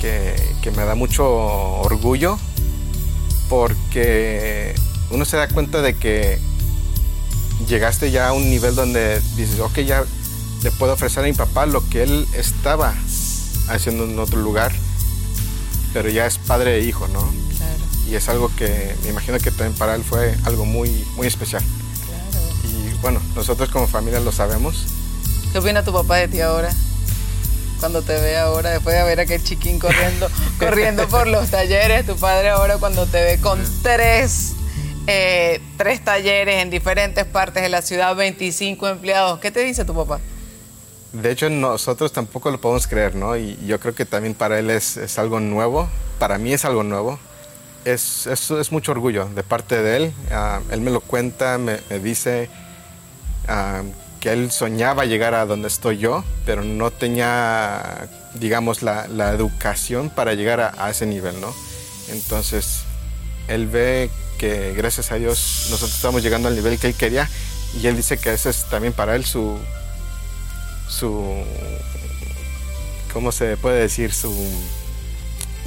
que, 0.01 0.35
que 0.63 0.71
me 0.71 0.85
da 0.85 0.95
mucho 0.95 1.27
orgullo 1.27 2.39
porque 3.51 4.75
uno 5.11 5.25
se 5.27 5.37
da 5.37 5.47
cuenta 5.49 5.83
de 5.83 5.95
que 5.95 6.39
llegaste 7.69 8.11
ya 8.11 8.29
a 8.29 8.33
un 8.33 8.49
nivel 8.49 8.75
donde 8.75 9.21
dices, 9.37 9.61
ok, 9.61 9.81
ya 9.81 10.05
le 10.63 10.71
puedo 10.73 10.95
ofrecer 10.95 11.23
a 11.23 11.27
mi 11.27 11.35
papá 11.35 11.67
lo 11.67 11.87
que 11.89 12.03
él 12.03 12.27
estaba 12.35 12.95
haciendo 13.69 14.05
en 14.05 14.19
otro 14.19 14.41
lugar, 14.41 14.73
pero 15.93 16.09
ya 16.09 16.27
es 16.27 16.39
padre 16.39 16.79
e 16.79 16.81
hijo, 16.81 17.09
¿no? 17.09 17.46
Y 18.09 18.15
es 18.15 18.29
algo 18.29 18.51
que 18.57 18.95
me 19.03 19.11
imagino 19.11 19.39
que 19.39 19.51
también 19.51 19.75
para 19.75 19.95
él 19.95 20.05
fue 20.05 20.37
algo 20.45 20.65
muy, 20.65 20.91
muy 21.17 21.27
especial. 21.27 21.63
Claro. 22.07 22.47
Y 22.65 22.95
bueno, 23.01 23.21
nosotros 23.35 23.69
como 23.71 23.87
familia 23.87 24.21
lo 24.21 24.33
sabemos. 24.33 24.85
¿Qué 25.53 25.59
opina 25.59 25.83
tu 25.83 25.93
papá 25.93 26.17
de 26.17 26.29
ti 26.29 26.41
ahora? 26.41 26.71
Cuando 27.81 28.03
te 28.03 28.15
ve 28.19 28.39
ahora, 28.39 28.71
después 28.71 28.97
de 28.97 29.03
ver 29.05 29.21
a 29.21 29.23
aquel 29.25 29.43
chiquín 29.43 29.79
corriendo, 29.79 30.29
corriendo 30.59 31.09
por 31.09 31.27
los 31.27 31.51
talleres, 31.51 32.07
tu 32.07 32.17
padre 32.17 32.51
ahora 32.51 32.79
cuando 32.79 33.07
te 33.07 33.23
ve 33.23 33.41
con 33.41 33.63
tres 33.83 34.57
eh, 35.09 35.61
tres 35.77 36.05
talleres 36.05 36.63
en 36.63 36.71
diferentes 36.71 37.25
partes 37.25 37.63
de 37.63 37.69
la 37.69 37.81
ciudad, 37.81 38.17
25 38.17 38.89
empleados. 38.89 39.39
¿Qué 39.39 39.53
te 39.53 39.61
dice 39.61 39.85
tu 39.85 39.95
papá? 39.95 40.19
De 41.13 41.31
hecho, 41.31 41.49
nosotros 41.49 42.13
tampoco 42.13 42.51
lo 42.51 42.61
podemos 42.61 42.89
creer, 42.89 43.15
¿no? 43.15 43.37
Y 43.37 43.57
yo 43.67 43.79
creo 43.79 43.95
que 43.95 44.05
también 44.05 44.35
para 44.35 44.59
él 44.59 44.69
es, 44.69 45.19
algo 45.19 45.39
nuevo, 45.39 45.89
para 46.19 46.39
mí 46.39 46.53
es 46.53 46.65
algo 46.65 46.83
nuevo. 46.83 47.21
Es, 47.87 48.27
es, 48.27 48.73
mucho 48.73 48.91
orgullo 48.91 49.29
de 49.29 49.45
parte 49.45 49.81
de 49.81 49.97
él. 49.97 50.13
Ah, 50.33 50.61
él 50.73 50.81
me 50.81 50.91
lo 50.91 51.01
cuenta, 51.01 51.57
me, 51.57 51.79
dice 52.01 52.51
ah, 53.47 53.83
que 54.19 54.33
él 54.33 54.51
soñaba 54.51 55.05
llegar 55.05 55.35
a 55.35 55.47
donde 55.47 55.69
estoy 55.69 55.99
yo, 55.99 56.25
pero 56.45 56.65
no 56.65 56.91
tenía, 56.91 58.09
digamos, 58.35 58.83
la, 58.83 59.07
educación 59.33 60.11
para 60.11 60.35
llegar 60.35 60.61
a, 60.61 60.75
a, 60.77 60.91
ese 60.91 61.07
nivel, 61.07 61.41
¿no? 61.41 61.55
Entonces, 62.09 62.81
él 63.47 63.69
ve 63.69 64.11
que 64.37 64.75
gracias 64.77 65.13
a 65.13 65.15
Dios 65.15 65.69
nosotros 65.71 65.95
estamos 65.95 66.25
llegando 66.25 66.49
al 66.49 66.57
nivel 66.57 66.81
que 66.81 66.89
él 66.89 66.95
quería 66.95 67.31
y 67.81 67.87
él 67.87 67.97
dice 67.97 68.19
que 68.19 68.33
ese 68.33 68.51
es 68.51 68.65
también 68.69 68.95
para 68.95 69.15
él 69.15 69.25
su, 69.25 69.59
su, 70.89 71.25
¿cómo 73.13 73.31
se 73.31 73.57
puede 73.57 73.81
decir? 73.81 74.13
Su, 74.13 74.35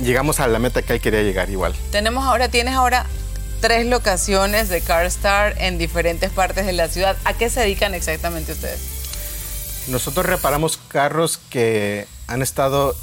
llegamos 0.03 0.39
a 0.39 0.47
la 0.47 0.59
meta 0.59 0.81
que 0.81 0.93
él 0.93 1.01
quería 1.01 1.21
llegar 1.21 1.49
igual. 1.49 1.75
Tenemos 1.91 2.25
ahora, 2.25 2.49
tienes 2.49 2.75
ahora 2.75 3.05
tres 3.61 3.85
locaciones 3.85 4.69
de 4.69 4.81
CarStar 4.81 5.55
en 5.61 5.77
diferentes 5.77 6.31
partes 6.31 6.65
de 6.65 6.73
la 6.73 6.87
ciudad. 6.87 7.17
¿A 7.25 7.33
qué 7.33 7.49
se 7.49 7.61
dedican 7.61 7.93
exactamente 7.93 8.53
ustedes? 8.53 8.79
Nosotros 9.87 10.25
reparamos 10.25 10.77
carros 10.87 11.39
que 11.49 12.07
han 12.27 12.41
estado 12.41 12.95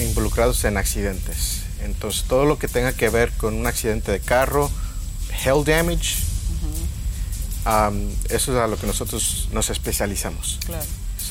involucrados 0.00 0.64
en 0.64 0.76
accidentes. 0.76 1.62
Entonces, 1.82 2.24
todo 2.24 2.46
lo 2.46 2.58
que 2.58 2.66
tenga 2.66 2.92
que 2.92 3.08
ver 3.10 3.30
con 3.32 3.54
un 3.54 3.66
accidente 3.66 4.10
de 4.10 4.20
carro, 4.20 4.70
Hell 5.44 5.64
damage, 5.64 6.16
um, 7.66 8.10
eso 8.30 8.52
es 8.52 8.58
a 8.58 8.66
lo 8.66 8.78
que 8.78 8.86
nosotros 8.86 9.48
nos 9.52 9.68
especializamos. 9.70 10.58
Claro. 10.64 10.84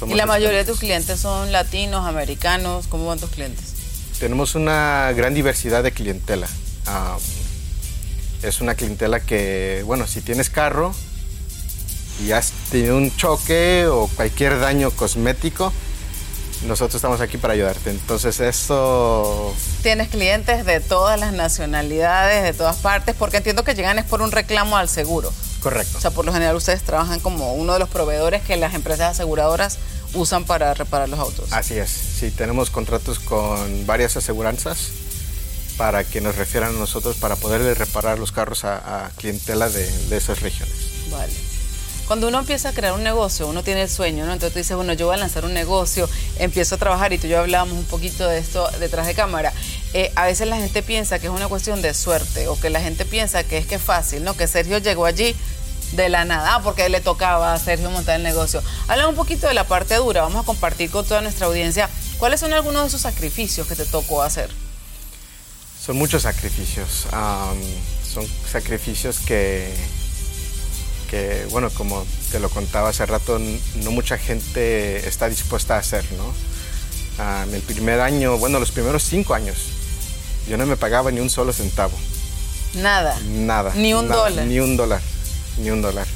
¿Y 0.07 0.15
la 0.15 0.25
mayoría 0.25 0.59
de 0.59 0.65
tus 0.65 0.79
clientes 0.79 1.19
son 1.19 1.51
latinos, 1.51 2.05
americanos? 2.05 2.87
¿Cómo 2.87 3.05
van 3.05 3.19
tus 3.19 3.29
clientes? 3.29 3.72
Tenemos 4.23 4.55
una 4.55 5.11
gran 5.11 5.33
diversidad 5.33 5.83
de 5.83 5.91
clientela. 5.91 6.47
Um, 6.87 7.19
es 8.41 8.61
una 8.61 8.73
clientela 8.73 9.19
que, 9.19 9.83
bueno, 9.85 10.07
si 10.07 10.21
tienes 10.21 10.49
carro 10.49 10.95
y 12.23 12.31
has 12.31 12.53
tenido 12.71 12.95
un 12.95 13.13
choque 13.17 13.85
o 13.87 14.07
cualquier 14.15 14.61
daño 14.61 14.91
cosmético, 14.91 15.73
nosotros 16.65 16.95
estamos 16.95 17.19
aquí 17.19 17.37
para 17.37 17.53
ayudarte. 17.53 17.89
Entonces 17.89 18.39
eso... 18.39 19.53
Tienes 19.81 20.07
clientes 20.07 20.65
de 20.65 20.79
todas 20.79 21.19
las 21.19 21.33
nacionalidades, 21.33 22.43
de 22.43 22.53
todas 22.53 22.77
partes, 22.77 23.15
porque 23.19 23.35
entiendo 23.35 23.65
que 23.65 23.75
llegan 23.75 23.99
es 23.99 24.05
por 24.05 24.21
un 24.21 24.31
reclamo 24.31 24.77
al 24.77 24.87
seguro. 24.87 25.33
Correcto. 25.59 25.97
O 25.97 26.01
sea, 26.01 26.11
por 26.11 26.23
lo 26.23 26.31
general 26.31 26.55
ustedes 26.55 26.81
trabajan 26.83 27.19
como 27.19 27.55
uno 27.55 27.73
de 27.73 27.79
los 27.79 27.89
proveedores 27.89 28.41
que 28.41 28.55
las 28.55 28.73
empresas 28.73 29.11
aseguradoras 29.11 29.79
usan 30.13 30.45
para 30.45 30.73
reparar 30.73 31.09
los 31.09 31.19
autos. 31.19 31.51
Así 31.51 31.77
es. 31.77 31.89
Sí, 31.89 32.31
tenemos 32.31 32.69
contratos 32.69 33.19
con 33.19 33.85
varias 33.85 34.15
aseguranzas 34.17 34.91
para 35.77 36.03
que 36.03 36.21
nos 36.21 36.35
refieran 36.35 36.75
a 36.75 36.79
nosotros 36.79 37.17
para 37.17 37.35
poderle 37.35 37.73
reparar 37.73 38.19
los 38.19 38.31
carros 38.31 38.63
a, 38.63 39.11
clientela 39.17 39.69
de, 39.69 39.89
de 40.07 40.17
esas 40.17 40.41
regiones. 40.41 40.75
Vale. 41.09 41.33
Cuando 42.07 42.27
uno 42.27 42.39
empieza 42.39 42.69
a 42.69 42.73
crear 42.73 42.93
un 42.93 43.03
negocio, 43.03 43.47
uno 43.47 43.63
tiene 43.63 43.83
el 43.83 43.89
sueño, 43.89 44.25
¿no? 44.25 44.33
Entonces 44.33 44.53
tú 44.53 44.59
dices, 44.59 44.75
bueno, 44.75 44.91
yo 44.93 45.05
voy 45.07 45.15
a 45.15 45.17
lanzar 45.17 45.45
un 45.45 45.53
negocio, 45.53 46.09
empiezo 46.37 46.75
a 46.75 46.77
trabajar 46.77 47.13
y 47.13 47.17
tú 47.17 47.27
y 47.27 47.29
yo 47.29 47.39
hablábamos 47.39 47.77
un 47.77 47.85
poquito 47.85 48.27
de 48.27 48.39
esto 48.39 48.69
detrás 48.79 49.07
de 49.07 49.13
cámara. 49.13 49.53
Eh, 49.93 50.11
a 50.15 50.25
veces 50.25 50.47
la 50.47 50.57
gente 50.57 50.83
piensa 50.83 51.19
que 51.19 51.27
es 51.27 51.33
una 51.33 51.47
cuestión 51.47 51.81
de 51.81 51.93
suerte 51.93 52.49
o 52.49 52.59
que 52.59 52.69
la 52.69 52.81
gente 52.81 53.05
piensa 53.05 53.45
que 53.45 53.57
es 53.57 53.65
que 53.65 53.75
es 53.75 53.81
fácil, 53.81 54.23
¿no? 54.23 54.35
Que 54.35 54.47
Sergio 54.47 54.79
llegó 54.79 55.05
allí 55.05 55.33
de 55.95 56.09
la 56.09 56.25
nada 56.25 56.61
porque 56.61 56.89
le 56.89 57.01
tocaba 57.01 57.53
a 57.53 57.59
Sergio 57.59 57.89
montar 57.89 58.17
el 58.17 58.23
negocio. 58.23 58.61
Habla 58.87 59.07
un 59.07 59.15
poquito 59.15 59.47
de 59.47 59.53
la 59.53 59.65
parte 59.65 59.95
dura, 59.95 60.21
vamos 60.21 60.43
a 60.43 60.45
compartir 60.45 60.89
con 60.89 61.05
toda 61.05 61.21
nuestra 61.21 61.47
audiencia 61.47 61.89
cuáles 62.17 62.39
son 62.39 62.53
algunos 62.53 62.81
de 62.83 62.87
esos 62.89 63.01
sacrificios 63.01 63.67
que 63.67 63.75
te 63.75 63.85
tocó 63.85 64.21
hacer. 64.21 64.49
Son 65.83 65.97
muchos 65.97 66.23
sacrificios, 66.23 67.07
son 68.13 68.27
sacrificios 68.49 69.19
que 69.19 69.73
bueno, 71.51 71.69
como 71.69 72.05
te 72.31 72.39
lo 72.39 72.49
contaba 72.49 72.89
hace 72.89 73.05
rato, 73.05 73.39
no 73.39 73.91
mucha 73.91 74.17
gente 74.17 75.07
está 75.07 75.29
dispuesta 75.29 75.75
a 75.75 75.79
hacer, 75.79 76.05
¿no? 76.13 76.33
el 77.53 77.61
primer 77.61 77.99
año, 77.99 78.37
bueno, 78.37 78.59
los 78.59 78.71
primeros 78.71 79.03
cinco 79.03 79.35
años, 79.35 79.57
yo 80.49 80.57
no 80.57 80.65
me 80.65 80.75
pagaba 80.75 81.11
ni 81.11 81.19
un 81.19 81.29
solo 81.29 81.53
centavo. 81.53 81.95
Nada. 82.73 83.19
Nada. 83.27 83.71
Ni 83.75 83.93
un 83.93 84.07
dólar. 84.07 84.47
Ni 84.47 84.59
un 84.59 84.75
dólar. 84.75 84.99
Ni 85.59 85.69
un 85.69 85.81
dólar. 85.81 86.07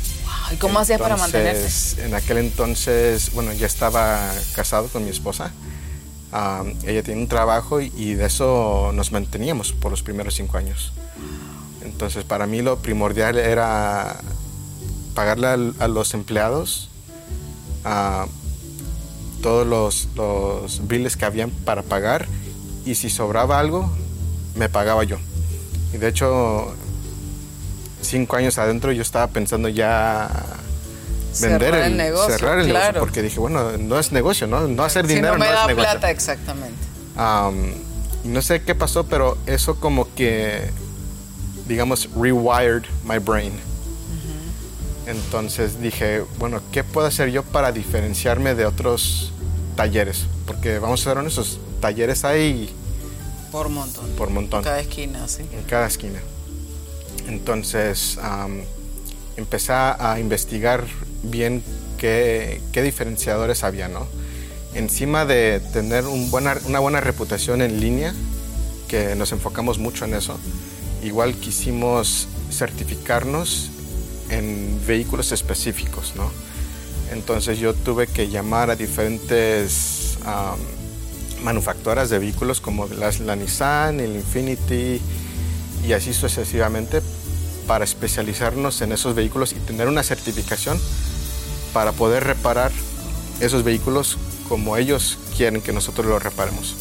¿Y 0.51 0.55
cómo 0.55 0.79
hacías 0.79 0.99
para 0.99 1.17
mantenerse? 1.17 2.05
En 2.05 2.13
aquel 2.13 2.37
entonces, 2.37 3.31
bueno, 3.33 3.51
ya 3.53 3.67
estaba 3.67 4.31
casado 4.55 4.87
con 4.87 5.03
mi 5.03 5.09
esposa. 5.09 5.51
ella 6.85 7.03
tiene 7.03 7.21
un 7.21 7.27
trabajo 7.27 7.81
y, 7.81 8.13
de 8.13 8.25
eso 8.25 8.91
nos 8.93 9.11
manteníamos 9.11 9.73
por 9.73 9.91
los 9.91 10.03
primeros 10.03 10.35
cinco 10.35 10.57
años. 10.57 10.93
Entonces, 11.83 12.23
para 12.23 12.47
mí 12.47 12.61
lo 12.61 12.77
primordial 12.79 13.37
era 13.37 14.19
pagarle 15.13 15.73
a, 15.79 15.87
los 15.87 16.13
empleados 16.13 16.89
a 17.83 18.27
todos 19.41 19.65
los, 19.65 20.07
los 20.15 20.87
biles 20.87 21.17
que 21.17 21.25
habían 21.25 21.49
para 21.49 21.83
pagar 21.83 22.27
y 22.85 22.95
si 22.95 23.09
sobraba 23.09 23.59
algo, 23.59 23.91
me 24.55 24.69
pagaba 24.69 25.03
yo. 25.03 25.17
Y 25.93 25.97
de 25.97 26.07
hecho, 26.07 26.73
cinco 28.07 28.35
años 28.35 28.57
adentro 28.57 28.91
yo 28.91 29.01
estaba 29.01 29.27
pensando 29.27 29.69
ya 29.69 30.29
vender 31.41 31.75
el, 31.75 31.97
negocio, 31.97 32.37
cerrar 32.37 32.59
el 32.59 32.67
negocio, 32.67 32.99
porque 32.99 33.21
dije, 33.21 33.39
bueno, 33.39 33.77
no 33.77 33.99
es 33.99 34.11
negocio, 34.11 34.47
¿no? 34.47 34.67
No 34.67 34.83
hacer 34.83 35.05
dinero 35.05 35.33
no, 35.33 35.39
me 35.39 35.45
no 35.45 35.51
da 35.51 35.61
es 35.61 35.67
negocio. 35.67 35.91
plata, 35.91 36.09
exactamente. 36.09 36.77
no 38.23 38.41
sé 38.41 38.61
qué 38.63 38.75
pasó, 38.75 39.05
pero 39.05 39.37
eso 39.45 39.79
como 39.79 40.13
que, 40.15 40.69
digamos, 41.67 42.09
rewired 42.15 42.83
my 43.03 43.19
brain. 43.19 43.53
Entonces 45.05 45.79
dije, 45.81 46.23
bueno, 46.37 46.61
¿qué 46.73 46.83
puedo 46.83 47.07
hacer 47.07 47.29
yo 47.29 47.43
para 47.43 47.71
diferenciarme 47.71 48.55
de 48.55 48.65
otros 48.65 49.31
talleres? 49.77 50.25
Porque 50.45 50.79
vamos 50.79 50.99
a 51.01 51.03
ser 51.05 51.17
honestos, 51.17 51.59
talleres 51.79 52.25
hay... 52.25 52.73
Por 53.51 53.69
montón. 53.69 54.09
Por 54.17 54.29
montón. 54.29 54.59
En 54.59 54.63
cada 54.65 54.79
esquina, 54.81 55.25
sí. 55.29 55.43
En 55.53 55.63
cada 55.63 55.87
esquina. 55.87 56.19
Entonces 57.27 58.17
empecé 59.35 59.73
a 59.73 60.17
investigar 60.19 60.85
bien 61.23 61.63
qué, 61.97 62.61
diferenciadores 62.73 63.63
había, 63.63 63.87
¿no? 63.87 64.07
Encima 64.73 65.25
de 65.25 65.59
tener 65.73 66.05
una 66.05 66.79
buena 66.79 67.01
reputación 67.01 67.61
en 67.61 67.79
línea, 67.79 68.13
que 68.87 69.15
nos 69.15 69.31
enfocamos 69.31 69.79
mucho 69.79 70.05
en 70.05 70.13
eso, 70.13 70.39
igual 71.03 71.35
quisimos 71.35 72.27
certificarnos 72.51 73.71
en 74.29 74.79
vehículos 74.85 75.31
específicos, 75.31 76.13
¿no? 76.15 76.31
Entonces 77.11 77.59
yo 77.59 77.73
tuve 77.73 78.07
que 78.07 78.29
llamar 78.29 78.69
a 78.69 78.75
diferentes 78.75 80.17
manufacturas 81.41 82.09
de 82.09 82.19
vehículos 82.19 82.61
como 82.61 82.87
las, 82.87 83.19
la 83.19 83.35
Nissan, 83.35 83.99
el 83.99 84.15
Infinity 84.15 84.99
y 85.87 85.93
así 85.93 86.13
sucesivamente 86.13 87.01
para 87.67 87.83
especializarnos 87.83 88.81
en 88.81 88.91
esos 88.91 89.13
vehículos 89.13 89.51
y 89.51 89.55
tener 89.55 89.87
una 89.87 90.03
certificación 90.03 90.79
para 91.73 91.91
poder 91.91 92.23
reparar 92.23 92.71
esos 93.39 93.63
vehículos 93.63 94.17
como 94.47 94.77
ellos 94.77 95.17
quieren 95.35 95.61
que 95.61 95.73
nosotros 95.73 96.07
los 96.07 96.23
reparemos. 96.23 96.75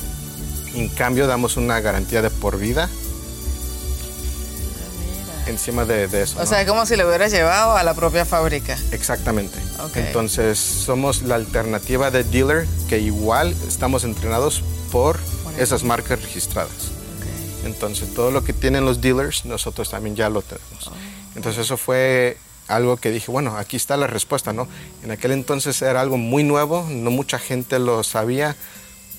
En 0.75 0.88
cambio 0.88 1.26
damos 1.26 1.57
una 1.57 1.81
garantía 1.81 2.23
de 2.23 2.31
por 2.31 2.59
vida 2.59 2.88
encima 5.47 5.85
de, 5.85 6.05
eso. 6.05 6.40
O 6.40 6.47
sea, 6.47 6.61
es 6.61 6.69
como 6.69 6.87
si 6.87 6.97
lo 6.97 7.07
hubieras 7.07 7.33
llevado 7.33 7.76
a 7.76 7.83
la 7.83 7.95
propia 7.95 8.25
fábrica. 8.25 8.76
Exactamente. 8.90 9.59
Entonces, 9.95 10.59
somos 10.59 11.23
la 11.23 11.37
alternativa 11.37 12.11
de 12.11 12.25
dealer 12.25 12.66
que 12.88 12.99
igual 12.99 13.55
estamos 13.66 14.05
entrenados 14.05 14.62
por, 14.90 15.19
esas 15.59 15.85
marcas 15.85 16.21
registradas. 16.21 16.95
Entonces, 17.66 18.14
todo 18.14 18.30
lo 18.30 18.42
que 18.42 18.52
tienen 18.52 18.85
los 18.85 19.00
dealers, 19.00 19.44
nosotros 19.44 19.90
también 19.90 20.16
ya 20.16 20.30
lo 20.30 20.42
tenemos. 20.42 20.88
Oh. 20.88 20.92
Entonces, 21.35 21.66
eso 21.66 21.76
fue 21.76 22.38
algo 22.68 22.96
que 22.96 23.11
dije, 23.11 23.30
bueno, 23.30 23.56
aquí 23.56 23.76
está 23.76 23.96
la 23.96 24.06
respuesta, 24.06 24.52
¿no? 24.52 24.68
En 25.02 25.11
aquel 25.11 25.32
entonces 25.32 25.80
era 25.82 26.00
algo 26.00 26.16
muy 26.16 26.42
nuevo, 26.44 26.87
no 26.90 27.11
mucha 27.11 27.38
gente 27.38 27.78
lo 27.78 28.02
sabía. 28.02 28.56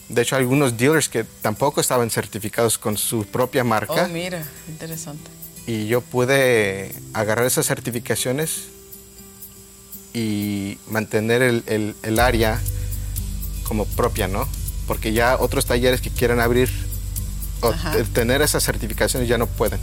De 0.10 0.22
hecho, 0.22 0.36
algunos 0.36 0.78
dealers 0.78 1.10
que 1.10 1.24
tampoco 1.24 1.82
estaban 1.82 2.10
certificados 2.10 2.78
con 2.78 2.98
su 2.98 3.26
propia 3.26 3.64
marca. 3.64 4.06
Oh, 4.06 4.08
mira, 4.10 4.44
interesante. 4.68 5.30
Y 5.66 5.88
yo 5.88 6.02
pude 6.02 6.96
agarrar 7.14 7.46
esas 7.46 7.66
certificaciones 7.66 8.70
y 10.14 10.78
mantener 10.88 11.42
el, 11.42 11.96
el, 12.02 12.20
área 12.20 12.60
como 13.64 13.86
propia, 13.86 14.28
¿no? 14.28 14.48
Porque 14.88 15.12
ya 15.12 15.38
otros 15.38 15.66
talleres 15.66 16.00
que 16.00 16.10
quieran 16.10 16.40
abrir 16.40 16.70
o 17.62 17.74
tener 18.14 18.42
esas 18.42 18.64
certificaciones 18.64 19.28
ya 19.28 19.38
no 19.38 19.48
pueden. 19.48 19.80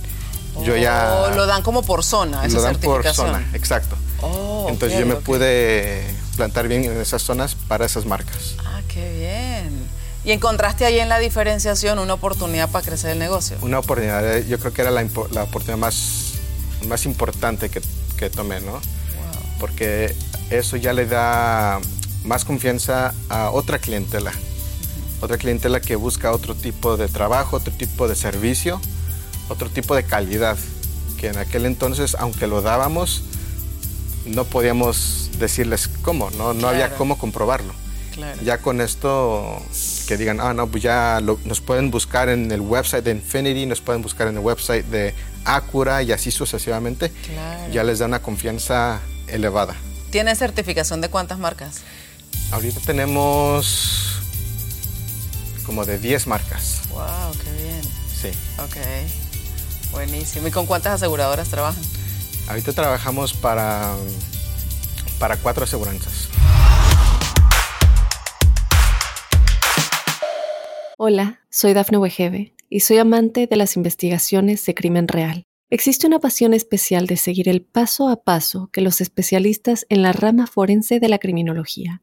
Yo 0.63 0.77
ya... 0.77 1.31
lo 1.35 1.47
dan 1.47 1.63
como 1.63 1.83
por 1.83 2.05
zona, 2.05 2.45
esa 2.47 2.57
Lo 2.57 2.63
dan 2.63 2.77
por 2.77 3.05
zona, 3.13 3.49
exacto. 3.55 3.97
Oh, 4.21 4.67
Entonces 4.69 4.99
yo 4.99 5.07
me 5.07 5.17
pude 5.17 6.05
plantar 6.37 6.69
bien 6.69 6.85
en 6.85 7.01
esas 7.01 7.23
zonas 7.23 7.55
para 7.55 7.85
esas 7.87 8.07
marcas. 8.07 8.55
Ah, 8.65 8.81
qué 8.89 9.13
bien. 9.19 9.89
¿Y 10.25 10.33
encontraste 10.33 10.87
ahí 10.87 11.01
en 11.01 11.09
la 11.09 11.19
diferenciación 11.19 11.99
una 11.99 12.15
oportunidad 12.15 12.71
para 12.71 12.85
crecer 12.85 13.11
el 13.11 13.19
negocio? 13.19 13.59
Una 13.61 13.81
oportunidad, 13.81 14.39
eh, 14.39 14.47
yo 14.49 14.59
creo 14.59 14.73
que 14.73 14.83
era 14.83 14.91
la, 14.91 15.03
la 15.33 15.43
oportunidad 15.43 15.77
más, 15.77 16.35
más 16.89 17.05
importante 17.05 17.69
que, 17.69 17.83
que 18.17 18.31
tomé, 18.31 18.61
¿no? 18.61 18.81
Porque 19.61 20.15
eso 20.51 20.77
ya 20.77 20.93
le 20.93 21.07
da 21.07 21.81
más 22.25 22.45
confianza 22.45 23.15
a 23.29 23.51
otra 23.51 23.79
clientela. 23.79 24.33
Otra 25.25 25.39
clientela 25.39 25.81
que 25.81 25.97
busca 25.97 26.33
otro 26.33 26.55
tipo 26.55 26.97
de 26.97 27.09
trabajo, 27.09 27.57
otro 27.57 27.73
tipo 27.73 28.07
de 28.07 28.15
servicio 28.15 28.81
otro 29.49 29.69
tipo 29.69 29.95
de 29.95 30.05
calidad, 30.05 30.57
que 31.19 31.29
en 31.29 31.39
aquel 31.39 31.67
entonces, 31.67 32.17
aunque 32.19 32.47
lo 32.47 32.63
dábamos, 32.63 33.23
no 34.27 34.45
podíamos 34.45 35.31
decirles 35.39 35.89
cómo, 36.03 36.31
no, 36.31 36.55
no 36.55 36.69
había 36.69 36.95
cómo 36.97 37.19
comprobarlo. 37.19 37.75
Ya 38.45 38.59
con 38.59 38.81
esto, 38.81 39.61
que 40.07 40.17
digan, 40.17 40.41
ah, 40.41 40.55
no, 40.55 40.69
pues 40.69 40.85
ya 40.85 41.21
nos 41.21 41.61
pueden 41.61 41.91
buscar 41.91 42.29
en 42.29 42.53
el 42.53 42.61
website 42.61 43.05
de 43.05 43.11
Infinity, 43.11 43.67
nos 43.67 43.81
pueden 43.81 44.03
buscar 44.03 44.29
en 44.29 44.37
el 44.37 44.41
website 44.41 44.87
de 44.87 45.15
Acura 45.45 46.01
y 46.03 46.13
así 46.13 46.31
sucesivamente, 46.31 47.11
ya 47.73 47.83
les 47.83 47.99
da 47.99 48.07
una 48.07 48.23
confianza 48.23 49.01
elevada. 49.27 49.75
¿Tiene 50.11 50.37
certificación 50.37 51.01
de 51.01 51.09
cuántas 51.09 51.41
marcas? 51.41 51.81
Ahorita 52.53 52.79
tenemos 52.87 54.14
como 55.65 55.85
de 55.85 55.99
10 55.99 56.27
marcas. 56.27 56.83
¡Wow! 56.91 57.33
¡Qué 57.43 57.63
bien! 57.63 57.83
Sí. 58.15 58.29
Ok. 58.59 58.77
Buenísimo. 59.93 60.49
¿Y 60.49 60.51
con 60.51 60.67
cuántas 60.67 60.95
aseguradoras 60.95 61.49
trabajan? 61.49 61.83
Ahorita 62.49 62.73
trabajamos 62.73 63.33
para, 63.33 63.95
para 65.19 65.37
cuatro 65.37 65.65
aseguranzas. 65.65 66.29
Hola, 70.97 71.41
soy 71.51 71.75
Dafne 71.75 71.99
Wegebe 71.99 72.55
y 72.69 72.81
soy 72.81 72.99
amante 72.99 73.47
de 73.47 73.57
las 73.57 73.77
investigaciones 73.77 74.65
de 74.65 74.75
crimen 74.75 75.09
real. 75.09 75.45
Existe 75.71 76.07
una 76.07 76.21
pasión 76.21 76.55
especial 76.55 77.07
de 77.07 77.17
seguir 77.17 77.49
el 77.49 77.63
paso 77.63 78.09
a 78.09 78.23
paso 78.23 78.69
que 78.73 78.81
los 78.81 79.01
especialistas 79.01 79.87
en 79.89 80.03
la 80.03 80.13
rama 80.13 80.47
forense 80.47 81.01
de 81.01 81.09
la 81.09 81.19
criminología 81.19 82.03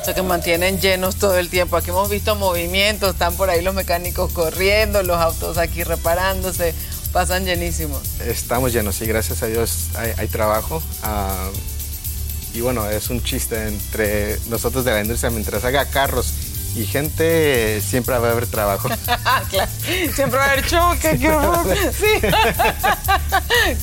O 0.00 0.04
sea, 0.04 0.14
que 0.14 0.22
mantienen 0.22 0.80
llenos 0.80 1.16
todo 1.16 1.36
el 1.38 1.50
tiempo. 1.50 1.76
Aquí 1.76 1.90
hemos 1.90 2.08
visto 2.08 2.34
movimientos, 2.34 3.10
están 3.10 3.34
por 3.34 3.50
ahí 3.50 3.62
los 3.62 3.74
mecánicos 3.74 4.32
corriendo, 4.32 5.02
los 5.02 5.18
autos 5.18 5.58
aquí 5.58 5.84
reparándose 5.84 6.74
Pasan 7.12 7.44
llenísimos. 7.44 8.02
Estamos 8.20 8.72
llenos, 8.72 8.94
sí, 8.94 9.04
gracias 9.04 9.42
a 9.42 9.46
Dios 9.46 9.88
hay, 9.96 10.28
trabajo. 10.28 10.80
Ah, 11.02 11.50
y 12.54 12.60
bueno, 12.60 12.88
es 12.88 13.10
un 13.10 13.20
chiste 13.22 13.66
entre 13.66 14.38
nosotros 14.48 14.84
de 14.84 14.92
la 14.92 15.00
industria, 15.00 15.30
mientras 15.30 15.64
haga 15.64 15.86
carros 15.86 16.32
y 16.74 16.86
gente 16.86 17.80
siempre 17.80 18.16
va 18.18 18.28
a 18.28 18.30
haber 18.30 18.46
trabajo. 18.46 18.88
claro. 19.50 19.70
Siempre 20.14 20.38
va 20.38 20.44
a 20.44 20.50
haber 20.52 20.66
choque. 20.66 21.18
sí. 21.92 22.26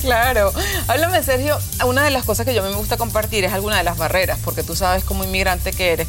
claro. 0.00 0.52
Háblame, 0.86 1.22
Sergio. 1.22 1.58
Una 1.84 2.04
de 2.04 2.10
las 2.10 2.24
cosas 2.24 2.46
que 2.46 2.54
yo 2.54 2.62
me 2.62 2.72
gusta 2.74 2.96
compartir 2.96 3.44
es 3.44 3.52
alguna 3.52 3.76
de 3.76 3.84
las 3.84 3.98
barreras, 3.98 4.38
porque 4.44 4.62
tú 4.62 4.74
sabes 4.74 5.04
como 5.04 5.24
inmigrante 5.24 5.72
que 5.72 5.92
eres, 5.92 6.08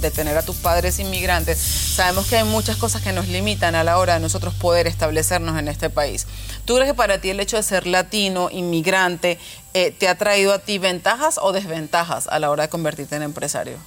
de, 0.00 0.10
tener 0.10 0.36
a 0.36 0.42
tus 0.42 0.56
padres 0.56 0.98
inmigrantes, 0.98 1.58
sabemos 1.58 2.26
que 2.26 2.36
hay 2.36 2.44
muchas 2.44 2.76
cosas 2.76 3.02
que 3.02 3.12
nos 3.12 3.28
limitan 3.28 3.74
a 3.74 3.84
la 3.84 3.98
hora 3.98 4.14
de 4.14 4.20
nosotros 4.20 4.54
poder 4.54 4.86
establecernos 4.86 5.58
en 5.58 5.68
este 5.68 5.90
país. 5.90 6.26
¿Tú 6.64 6.76
crees 6.76 6.90
que 6.90 6.94
para 6.94 7.20
ti 7.20 7.30
el 7.30 7.40
hecho 7.40 7.56
de 7.56 7.62
ser 7.62 7.86
latino, 7.86 8.48
inmigrante, 8.50 9.38
eh, 9.74 9.90
te 9.90 10.08
ha 10.08 10.16
traído 10.16 10.52
a 10.52 10.58
ti 10.60 10.78
ventajas 10.78 11.38
o 11.42 11.52
desventajas 11.52 12.28
a 12.28 12.38
la 12.38 12.50
hora 12.50 12.64
de 12.64 12.68
convertirte 12.68 13.16
en 13.16 13.22
empresario? 13.22 13.78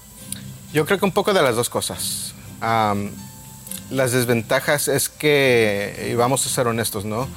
Yo 0.74 0.86
creo 0.86 0.98
que 0.98 1.06
un 1.06 1.12
poco 1.12 1.34
de 1.34 1.42
las 1.42 1.56
dos 1.56 1.70
cosas. 1.70 2.33
Las 3.90 4.12
desventajas 4.12 4.88
es 4.88 5.10
que, 5.10 6.10
y 6.12 6.16
vamos 6.16 6.46
a 6.46 6.50
ser 6.50 6.68
honestos, 6.68 7.06
¿no? 7.06 7.28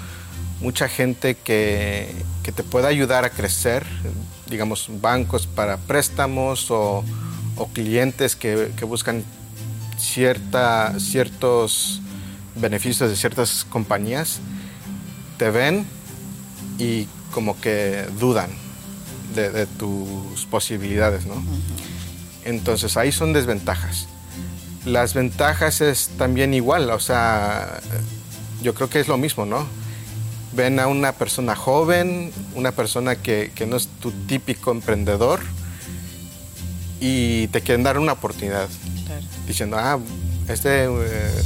Mucha 0.61 0.89
gente 0.89 1.35
que, 1.35 2.15
te 2.43 2.63
puede 2.63 2.87
ayudar 2.87 3.25
a 3.25 3.31
crecer, 3.31 3.85
digamos, 4.49 4.89
bancos 5.01 5.47
para 5.47 5.77
préstamos 5.77 6.71
o, 6.71 7.05
clientes 7.73 8.37
que, 8.37 8.71
buscan 8.83 9.25
cierta, 9.99 10.99
ciertos 11.01 12.01
beneficios 12.55 13.11
de 13.11 13.17
ciertas 13.17 13.67
compañías, 13.69 14.41
te 15.39 15.51
ven 15.51 15.87
y 16.79 17.07
como 17.33 17.61
que 17.61 18.07
dudan 18.19 18.51
de, 19.35 19.67
tus 19.67 20.47
posibilidades, 20.47 21.27
¿no? 21.27 21.43
Entonces 22.45 22.97
ahí 22.97 23.13
son 23.13 23.33
desventajas. 23.33 24.09
Las 24.87 25.15
ventajas 25.15 25.81
es 25.81 26.11
también 26.17 26.55
igual, 26.55 26.91
o 26.91 27.01
sea, 27.01 27.81
yo 28.63 28.73
creo 28.73 28.89
que 28.89 29.01
es 29.01 29.09
lo 29.09 29.19
mismo, 29.19 29.45
¿no? 29.45 29.67
Ven 30.53 30.79
a 30.79 30.87
una 30.87 31.13
persona 31.13 31.57
joven, 31.57 32.33
una 32.55 32.71
persona 32.71 33.17
que, 33.17 33.51
no 33.67 33.77
es 33.77 33.89
tu 34.01 34.13
típico 34.13 34.71
emprendedor 34.71 35.41
y 37.01 37.49
te 37.49 37.63
quieren 37.63 37.83
dar 37.83 37.99
una 37.99 38.13
oportunidad. 38.13 38.69
Diciendo, 39.47 39.77
ah, 39.77 39.99
este 40.49 40.85
eh, 40.85 41.43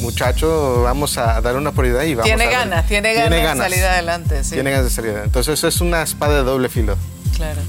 muchacho 0.00 0.82
vamos 0.82 1.18
a 1.18 1.38
dar 1.42 1.56
una 1.56 1.70
oportunidad 1.70 2.04
y 2.04 2.14
vamos 2.14 2.26
tiene 2.26 2.44
a... 2.44 2.50
Ganas, 2.50 2.86
tiene 2.86 3.12
ganas, 3.12 3.28
tiene 3.28 3.44
ganas 3.44 3.58
de 3.58 3.70
salir 3.70 3.84
adelante. 3.84 4.44
Sí. 4.44 4.50
Tiene 4.52 4.70
ganas 4.70 4.84
de 4.86 4.90
salir 4.90 5.10
adelante. 5.10 5.28
Entonces 5.28 5.58
eso 5.58 5.68
es 5.68 5.80
una 5.82 6.02
espada 6.02 6.36
de 6.36 6.44
doble 6.44 6.70
filo. 6.70 6.96
Claro. 7.36 7.60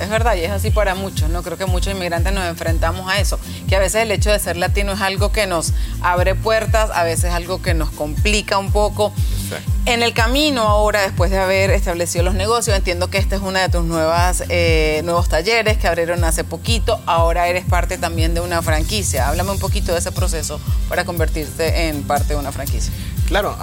Es 0.00 0.08
verdad, 0.08 0.36
y 0.36 0.40
es 0.40 0.50
así 0.50 0.70
para 0.70 0.94
muchos, 0.94 1.28
¿no? 1.28 1.42
Creo 1.42 1.58
que 1.58 1.66
muchos 1.66 1.92
inmigrantes 1.92 2.32
nos 2.32 2.44
enfrentamos 2.46 3.08
a 3.10 3.20
eso, 3.20 3.38
que 3.68 3.76
a 3.76 3.78
veces 3.78 4.02
el 4.02 4.10
hecho 4.10 4.30
de 4.30 4.38
ser 4.38 4.56
latino 4.56 4.92
es 4.92 5.00
algo 5.00 5.32
que 5.32 5.46
nos 5.46 5.72
abre 6.00 6.34
puertas, 6.34 6.90
a 6.94 7.04
veces 7.04 7.32
algo 7.32 7.60
que 7.60 7.74
nos 7.74 7.90
complica 7.90 8.58
un 8.58 8.72
poco. 8.72 9.12
En 9.84 10.02
el 10.02 10.14
camino 10.14 10.62
ahora, 10.62 11.02
después 11.02 11.30
de 11.30 11.38
haber 11.38 11.70
establecido 11.70 12.24
los 12.24 12.34
negocios, 12.34 12.76
entiendo 12.76 13.10
que 13.10 13.18
este 13.18 13.34
es 13.36 13.42
uno 13.42 13.58
de 13.58 13.68
tus 13.68 13.84
nuevas, 13.84 14.44
eh, 14.48 15.02
nuevos 15.04 15.28
talleres 15.28 15.76
que 15.76 15.88
abrieron 15.88 16.24
hace 16.24 16.42
poquito, 16.42 17.00
ahora 17.04 17.48
eres 17.48 17.66
parte 17.66 17.98
también 17.98 18.32
de 18.32 18.40
una 18.40 18.62
franquicia. 18.62 19.28
Háblame 19.28 19.50
un 19.50 19.58
poquito 19.58 19.92
de 19.92 19.98
ese 19.98 20.10
proceso 20.10 20.58
para 20.88 21.04
convertirte 21.04 21.88
en 21.88 22.02
parte 22.04 22.34
de 22.34 22.36
una 22.36 22.50
franquicia. 22.50 22.92
Claro, 23.28 23.56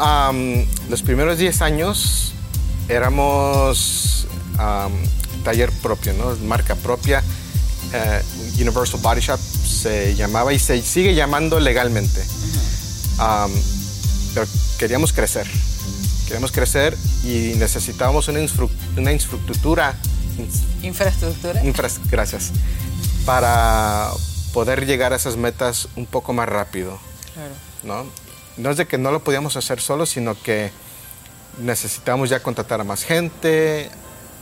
los 0.90 1.02
primeros 1.02 1.38
10 1.38 1.62
años 1.62 2.34
éramos 2.88 4.28
taller 5.44 5.72
propio, 5.72 6.14
¿no? 6.14 6.36
marca 6.48 6.76
propia. 6.76 7.24
Eh, 7.94 8.22
Universal 8.60 9.00
Body 9.02 9.22
Shop 9.22 9.40
se 9.40 10.16
llamaba 10.16 10.54
y 10.54 10.60
se 10.60 10.82
sigue 10.82 11.16
llamando 11.16 11.60
legalmente. 11.60 12.24
pero 14.34 14.46
queríamos 14.78 15.14
crecer. 15.14 15.48
Queríamos 16.26 16.52
crecer 16.52 16.96
y 17.24 17.54
necesitábamos 17.58 18.28
una, 18.28 18.40
una 18.98 19.12
infraestructura. 19.12 19.96
¿Infraestructura? 20.84 21.62
gracias. 22.12 22.52
Para 23.26 24.12
poder 24.54 24.86
llegar 24.86 25.14
a 25.14 25.16
esas 25.16 25.38
metas 25.38 25.88
un 25.96 26.06
poco 26.06 26.34
más 26.34 26.48
rápido. 26.48 27.00
Claro. 27.34 28.04
¿no? 28.06 28.30
no 28.60 28.70
es 28.70 28.78
de 28.78 28.86
que 28.86 28.98
no 28.98 29.12
lo 29.12 29.24
podíamos 29.24 29.56
hacer 29.56 29.80
solo, 29.80 30.06
sino 30.06 30.40
que 30.42 30.72
necesitábamos 31.60 32.30
ya 32.30 32.42
contratar 32.42 32.82
a 32.82 32.84
más 32.84 33.04
gente, 33.04 33.90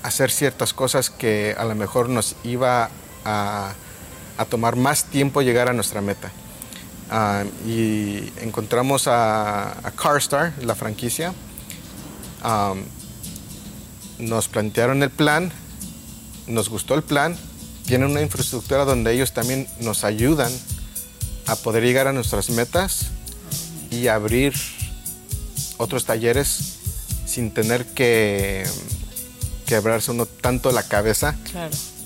hacer 0.07 0.31
ciertas 0.31 0.73
cosas 0.73 1.09
que 1.09 1.53
a 1.57 1.65
lo 1.65 1.75
mejor 1.75 2.07
nos 2.07 2.35
iba 2.45 2.89
a, 3.25 3.73
tomar 4.49 4.77
más 4.77 5.03
tiempo 5.05 5.41
llegar 5.41 5.67
a 5.67 5.73
nuestra 5.73 6.01
meta. 6.01 6.31
Ah, 7.09 7.43
y 7.65 8.31
encontramos 8.41 9.07
a, 9.07 9.75
CarStar, 10.01 10.53
la 10.61 10.75
franquicia. 10.75 11.33
Nos 14.19 14.47
plantearon 14.47 15.03
el 15.03 15.09
plan, 15.09 15.51
nos 16.47 16.69
gustó 16.69 16.95
el 16.95 17.03
plan, 17.03 17.37
tienen 17.85 18.09
una 18.09 18.21
infraestructura 18.21 18.85
donde 18.85 19.13
ellos 19.13 19.33
también 19.33 19.67
nos 19.81 20.05
ayudan 20.05 20.51
a 21.47 21.55
poder 21.57 21.83
llegar 21.83 22.07
a 22.07 22.13
nuestras 22.13 22.49
metas 22.49 23.07
y 23.91 24.07
abrir 24.07 24.53
otros 25.77 26.05
talleres 26.05 26.77
sin 27.25 27.51
tener 27.51 27.85
que 27.93 28.65
quebrarse 29.67 30.11
uno 30.11 30.25
tanto 30.25 30.71
la 30.71 30.81
cabeza 30.81 31.35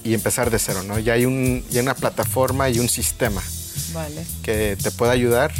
y 0.03 0.13
empezar 0.13 0.49
de 0.49 0.59
cero, 0.59 0.83
¿no? 0.83 0.99
Ya 0.99 1.13
hay, 1.13 1.25
un, 1.25 1.63
ya 1.69 1.81
una 1.81 1.95
plataforma 1.95 2.69
y 2.69 2.79
un 2.79 2.89
sistema 2.89 3.41
que 4.43 4.77
te 4.81 4.91
puede 4.91 5.11
ayudar 5.11 5.53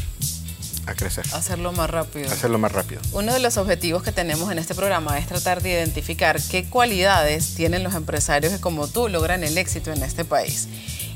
a 0.88 0.96
crecer. 0.96 1.26
Hacerlo 1.34 1.72
más 1.72 1.90
rápido. 1.90 2.32
Hacerlo 2.32 2.58
más 2.58 2.72
rápido. 2.72 3.02
Uno 3.14 3.34
de 3.34 3.40
los 3.40 3.58
objetivos 3.58 4.04
que 4.04 4.12
tenemos 4.12 4.52
en 4.52 4.58
este 4.58 4.74
programa 4.74 5.18
es 5.20 5.28
tratar 5.28 5.62
de 5.62 5.70
identificar 5.70 6.42
qué 6.42 6.66
cualidades 6.66 7.54
tienen 7.54 7.84
los 7.84 7.94
empresarios 7.94 8.52
que 8.52 8.60
como 8.60 8.88
tú 8.88 9.08
logran 9.08 9.44
el 9.44 9.58
éxito 9.58 9.94
en 9.94 10.02
este 10.04 10.26
país. 10.26 10.68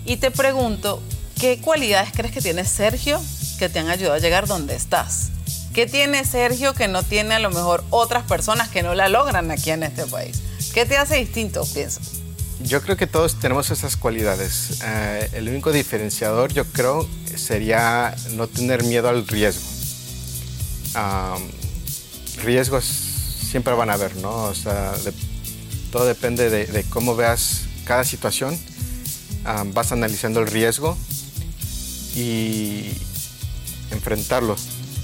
Y 0.05 0.17
te 0.17 0.29
pregunto, 0.29 1.01
¿qué 1.39 1.59
cualidades 1.59 2.11
crees 2.13 2.31
que 2.33 2.41
tiene 2.41 2.63
Sergio 2.63 3.19
que 3.57 3.69
te 3.69 3.79
han 3.79 3.89
ayudado 3.89 4.15
a 4.15 4.19
llegar 4.19 4.45
donde 4.45 4.75
estás? 4.75 5.29
¿Qué 5.73 5.87
tiene 5.87 6.23
Sergio 6.25 6.73
que 6.73 6.87
no 6.87 7.03
tiene 7.03 7.33
a 7.35 7.39
lo 7.39 7.49
mejor 7.49 7.83
otras 7.89 8.23
personas 8.23 8.69
que 8.69 8.83
no 8.83 8.93
la 8.93 9.09
logran 9.09 9.49
aquí 9.51 9.71
en 9.71 9.83
este 9.83 10.05
país? 10.05 10.41
¿Qué 10.75 10.85
te 10.85 10.97
hace 10.97 11.15
distinto, 11.15 11.65
pienso? 11.73 12.01
Yo 12.61 12.81
creo 12.81 12.97
que 12.97 13.07
todos 13.07 13.39
tenemos 13.39 13.71
esas 13.71 13.95
cualidades. 13.95 14.81
Eh, 14.83 15.29
el 15.31 15.47
único 15.47 15.71
diferenciador, 15.71 16.51
yo 16.51 16.65
creo, 16.65 17.07
sería 17.37 18.13
no 18.33 18.47
tener 18.47 18.83
miedo 18.83 19.07
al 19.07 19.25
riesgo. 19.25 19.63
riesgos 22.43 22.83
siempre 22.83 23.73
van 23.73 23.89
a 23.89 23.93
haber, 23.93 24.17
¿no? 24.17 24.33
O 24.43 24.53
sea, 24.53 24.91
todo 25.93 26.05
depende 26.05 26.49
de, 26.49 26.83
cómo 26.89 27.15
veas 27.15 27.67
cada 27.85 28.03
situación. 28.03 28.59
vas 29.67 29.93
analizando 29.93 30.41
el 30.41 30.47
riesgo 30.47 30.97
y 32.17 32.91
enfrentarlo 33.91 34.57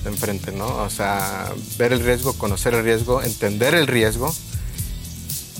de 0.03 0.09
enfrente, 0.09 0.51
¿no? 0.51 0.67
O 0.83 0.89
sea, 0.89 1.49
ver 1.77 1.93
el 1.93 2.03
riesgo, 2.03 2.33
conocer 2.33 2.73
el 2.73 2.83
riesgo, 2.83 3.23
entender 3.23 3.73
el 3.73 3.87
riesgo 3.87 4.35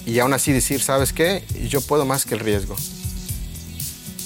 y 0.06 0.20
aún 0.20 0.34
así 0.34 0.52
decir, 0.52 0.82
¿sabes 0.82 1.14
qué? 1.14 1.44
Yo 1.70 1.82
puedo 1.82 2.06
más 2.06 2.26
que 2.26 2.34
el 2.34 2.40
riesgo. 2.40 2.76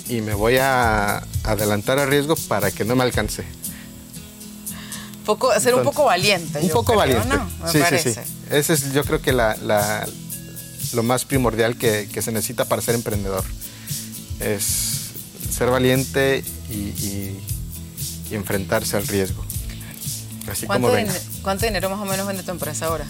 Y 0.07 0.21
me 0.21 0.33
voy 0.33 0.57
a 0.57 1.23
adelantar 1.43 1.99
al 1.99 2.09
riesgo 2.09 2.35
para 2.47 2.71
que 2.71 2.85
no 2.85 2.95
me 2.95 3.03
alcance. 3.03 3.43
Poco, 5.25 5.59
ser 5.59 5.73
un 5.73 5.83
poco 5.83 6.05
valiente. 6.05 6.59
Un 6.59 6.69
poco 6.69 6.95
valiente. 6.95 7.35
sí, 7.71 7.79
sí, 7.89 8.13
sí. 8.13 8.19
Ese 8.51 8.73
es 8.73 8.93
yo 8.93 9.03
creo 9.03 9.21
que 9.21 9.33
la, 9.33 10.07
lo 10.93 11.03
más 11.03 11.25
primordial 11.25 11.77
que, 11.77 12.07
se 12.21 12.31
necesita 12.31 12.65
para 12.65 12.81
ser 12.81 12.95
emprendedor. 12.95 13.43
Es 14.39 15.11
ser 15.49 15.69
valiente 15.69 16.43
y 16.69 17.39
enfrentarse 18.31 18.97
al 18.97 19.07
riesgo. 19.07 19.45
¿Cuánto, 21.41 21.65
dinero 21.65 21.89
más 21.89 21.99
o 21.99 22.05
menos 22.05 22.27
vende 22.27 22.43
tu 22.43 22.51
empresa 22.51 22.85
ahora? 22.85 23.05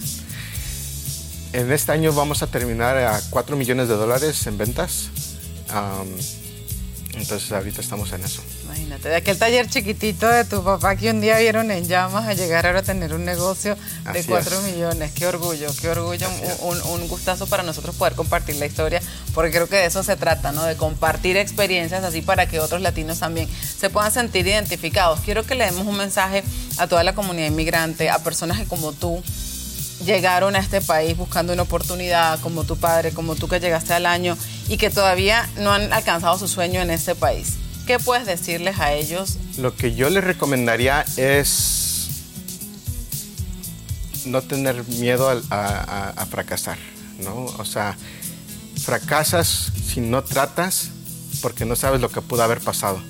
En 1.56 1.72
este 1.72 1.90
año 1.90 2.12
vamos 2.12 2.42
a 2.42 2.48
terminar 2.48 2.98
a 2.98 3.18
4 3.30 3.56
millones 3.56 3.88
de 3.88 3.94
dólares 3.94 4.46
en 4.46 4.58
ventas. 4.58 5.08
entonces 7.14 7.50
ahorita 7.50 7.80
estamos 7.80 8.12
en 8.12 8.22
eso. 8.22 8.42
Imagínate, 8.64 9.08
de 9.08 9.16
aquel 9.16 9.38
taller 9.38 9.66
chiquitito 9.66 10.28
de 10.28 10.44
tu 10.44 10.62
papá 10.62 10.96
que 10.96 11.08
un 11.10 11.22
día 11.22 11.38
vieron 11.38 11.70
en 11.70 11.88
llamas 11.88 12.28
a 12.28 12.34
llegar 12.34 12.66
ahora 12.66 12.80
a 12.80 12.82
tener 12.82 13.14
un 13.14 13.24
negocio 13.24 13.74
de 14.12 14.22
4 14.22 14.60
millones. 14.64 15.12
Qué 15.14 15.26
orgullo, 15.26 15.68
qué 15.80 15.88
orgullo, 15.88 16.28
un, 16.60 16.78
un, 16.82 17.08
gustazo 17.08 17.46
para 17.46 17.62
nosotros 17.62 17.96
poder 17.96 18.12
compartir 18.12 18.56
la 18.56 18.66
historia, 18.66 19.00
porque 19.32 19.50
creo 19.50 19.66
que 19.66 19.76
de 19.76 19.86
eso 19.86 20.02
se 20.02 20.16
trata, 20.16 20.52
¿no? 20.52 20.62
De 20.62 20.76
compartir 20.76 21.38
experiencias 21.38 22.04
así 22.04 22.20
para 22.20 22.46
que 22.46 22.60
otros 22.60 22.82
latinos 22.82 23.20
también 23.20 23.48
se 23.48 23.88
puedan 23.88 24.12
sentir 24.12 24.46
identificados. 24.46 25.20
Quiero 25.20 25.42
que 25.44 25.54
le 25.54 25.64
demos 25.64 25.86
un 25.86 25.96
mensaje 25.96 26.44
a 26.76 26.86
toda 26.86 27.02
la 27.02 27.14
comunidad 27.14 27.46
inmigrante, 27.46 28.10
a 28.10 28.18
personas 28.18 28.58
que 28.58 28.66
como 28.66 28.92
tú 28.92 29.22
llegaron 30.04 30.56
a 30.56 30.58
este 30.58 30.80
país 30.80 31.16
buscando 31.16 31.52
una 31.52 31.62
oportunidad, 31.62 32.40
como 32.40 32.64
tu 32.64 32.76
padre, 32.76 33.12
como 33.12 33.34
tú 33.34 33.48
que 33.48 33.60
llegaste 33.60 33.94
al 33.94 34.06
año 34.06 34.36
y 34.68 34.76
que 34.76 34.90
todavía 34.90 35.48
no 35.58 35.72
han 35.72 35.92
alcanzado 35.92 36.38
su 36.38 36.48
sueño 36.48 36.80
en 36.80 36.90
este 36.90 37.14
país. 37.14 37.54
¿Qué 37.86 37.98
puedes 37.98 38.26
decirles 38.26 38.80
a 38.80 38.92
ellos? 38.92 39.38
Lo 39.58 39.76
que 39.76 39.94
yo 39.94 40.10
les 40.10 40.24
recomendaría 40.24 41.04
es 41.16 42.08
no 44.26 44.42
tener 44.42 44.86
miedo 44.88 45.30
a, 45.50 46.26
fracasar, 46.28 46.78
¿no? 47.22 47.44
O 47.58 47.64
sea, 47.64 47.96
fracasas 48.82 49.72
si 49.86 50.00
no 50.00 50.24
tratas 50.24 50.90
porque 51.40 51.64
no 51.64 51.76
sabes 51.76 52.00
lo 52.00 52.08
que 52.08 52.20
pudo 52.20 52.42
haber 52.42 52.60
pasado. 52.60 53.00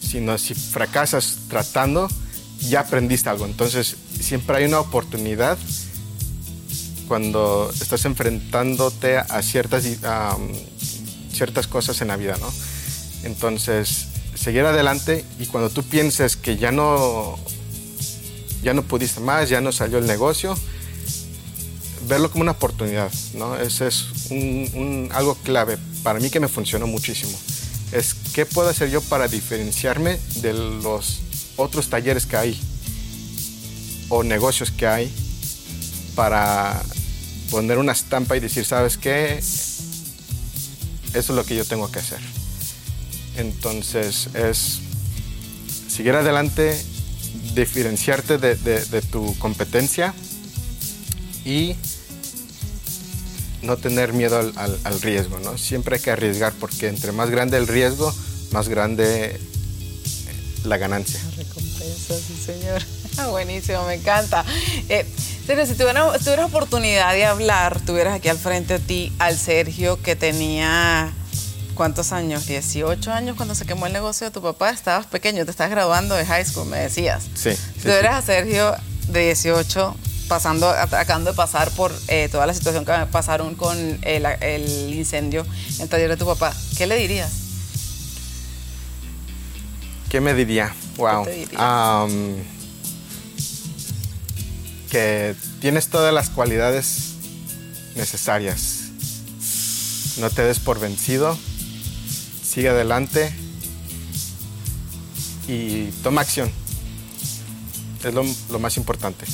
Sino 0.00 0.36
si 0.36 0.54
fracasas 0.54 1.38
tratando, 1.48 2.08
ya 2.58 2.80
aprendiste 2.80 3.28
algo. 3.28 3.46
Entonces, 3.46 3.96
siempre 4.20 4.56
hay 4.56 4.64
una 4.64 4.80
oportunidad 4.80 5.56
cuando 7.12 7.70
estás 7.78 8.06
enfrentándote 8.06 9.18
a 9.18 9.42
ciertas, 9.42 9.84
ciertas 11.30 11.66
cosas 11.66 12.00
en 12.00 12.08
la 12.08 12.16
vida, 12.16 12.38
¿no? 12.40 12.50
Entonces, 13.22 14.06
seguir 14.34 14.62
adelante 14.62 15.22
y 15.38 15.44
cuando 15.44 15.68
tú 15.68 15.82
pienses 15.82 16.38
que 16.38 16.56
ya 16.56 16.72
no, 16.72 17.38
ya 18.62 18.72
no 18.72 18.82
pudiste 18.82 19.20
más, 19.20 19.50
ya 19.50 19.60
no 19.60 19.72
salió 19.72 19.98
el 19.98 20.06
negocio, 20.06 20.56
verlo 22.08 22.30
como 22.30 22.40
una 22.40 22.52
oportunidad, 22.52 23.12
¿no? 23.34 23.58
Ese 23.58 23.88
es 23.88 24.06
un, 24.30 25.10
algo 25.12 25.34
clave 25.34 25.76
para 26.02 26.18
mí 26.18 26.30
que 26.30 26.40
me 26.40 26.48
funcionó 26.48 26.86
muchísimo. 26.86 27.38
Es 27.92 28.14
qué 28.32 28.46
puedo 28.46 28.70
hacer 28.70 28.88
yo 28.88 29.02
para 29.02 29.28
diferenciarme 29.28 30.18
de 30.36 30.54
los 30.54 31.20
otros 31.56 31.90
talleres 31.90 32.24
que 32.24 32.36
hay 32.38 32.60
o 34.08 34.22
negocios 34.22 34.70
que 34.70 34.86
hay 34.86 35.14
para 36.14 36.82
poner 37.52 37.76
una 37.76 37.92
estampa 37.92 38.34
y 38.34 38.40
decir, 38.40 38.64
¿sabes 38.64 38.96
qué? 38.96 39.36
Eso 39.36 39.84
es 41.12 41.28
lo 41.28 41.44
que 41.44 41.54
yo 41.54 41.66
tengo 41.66 41.92
que 41.92 41.98
hacer. 41.98 42.18
Entonces 43.36 44.30
es 44.32 44.80
seguir 45.86 46.14
adelante, 46.14 46.82
diferenciarte 47.54 48.38
de, 48.38 49.02
tu 49.02 49.38
competencia 49.38 50.14
y 51.44 51.76
no 53.60 53.76
tener 53.76 54.14
miedo 54.14 54.38
al, 54.38 55.00
riesgo, 55.02 55.38
¿no? 55.40 55.58
Siempre 55.58 55.96
hay 55.96 56.02
que 56.02 56.10
arriesgar 56.10 56.54
porque 56.58 56.88
entre 56.88 57.12
más 57.12 57.28
grande 57.28 57.58
el 57.58 57.68
riesgo, 57.68 58.14
más 58.52 58.70
grande 58.70 59.38
la 60.64 60.78
ganancia. 60.78 61.20
La 61.22 61.36
recompensa, 61.36 62.14
sí 62.16 62.34
señor. 62.34 62.82
Buenísimo, 63.30 63.84
me 63.84 63.94
encanta. 63.94 64.42
Eh, 64.88 65.04
Sergio, 65.46 65.66
si 65.66 65.74
tuvieras, 65.74 66.20
tuvieras 66.20 66.46
oportunidad 66.46 67.12
de 67.12 67.24
hablar, 67.24 67.80
tuvieras 67.80 68.14
aquí 68.14 68.28
al 68.28 68.38
frente 68.38 68.74
a 68.74 68.78
ti 68.78 69.12
al 69.18 69.36
Sergio 69.36 70.00
que 70.00 70.14
tenía 70.16 71.12
¿Cuántos 71.74 72.12
años? 72.12 72.46
18 72.46 73.10
años 73.12 73.36
cuando 73.36 73.54
se 73.54 73.64
quemó 73.64 73.86
el 73.86 73.92
negocio 73.92 74.26
de 74.26 74.30
tu 74.30 74.42
papá. 74.42 74.70
Estabas 74.70 75.06
pequeño, 75.06 75.44
te 75.44 75.50
estás 75.50 75.70
graduando 75.70 76.14
de 76.14 76.26
high 76.26 76.44
school, 76.44 76.66
me 76.66 76.78
decías. 76.78 77.24
Sí. 77.34 77.50
Tú 77.82 77.88
eres 77.88 78.10
a 78.12 78.22
Sergio 78.22 78.74
de 79.08 79.26
18, 79.26 79.96
pasando, 80.28 80.68
acabando 80.68 81.30
de 81.30 81.36
pasar 81.36 81.70
por 81.70 81.92
eh, 82.08 82.28
toda 82.30 82.46
la 82.46 82.54
situación 82.54 82.84
que 82.84 82.92
pasaron 83.10 83.54
con 83.54 83.76
el, 84.02 84.94
incendio 84.94 85.46
en 85.76 85.82
el 85.82 85.88
taller 85.88 86.10
de 86.10 86.16
tu 86.16 86.26
papá. 86.26 86.54
¿Qué 86.76 86.86
le 86.86 86.96
dirías? 86.96 87.32
¿Qué 90.10 90.20
me 90.20 90.34
diría? 90.34 90.74
Wow. 90.96 91.26
Que 94.92 95.34
tienes 95.60 95.88
todas 95.88 96.12
las 96.12 96.28
cualidades 96.28 97.14
necesarias. 97.96 98.90
No 100.18 100.28
te 100.28 100.42
des 100.42 100.60
por 100.60 100.78
vencido 100.78 101.38
sigue 102.52 102.68
adelante 102.68 103.32
y 105.48 105.86
toma 106.02 106.20
acción. 106.20 106.52
Es 108.04 108.12
lo, 108.12 108.58
más 108.58 108.76
importante. 108.76 109.24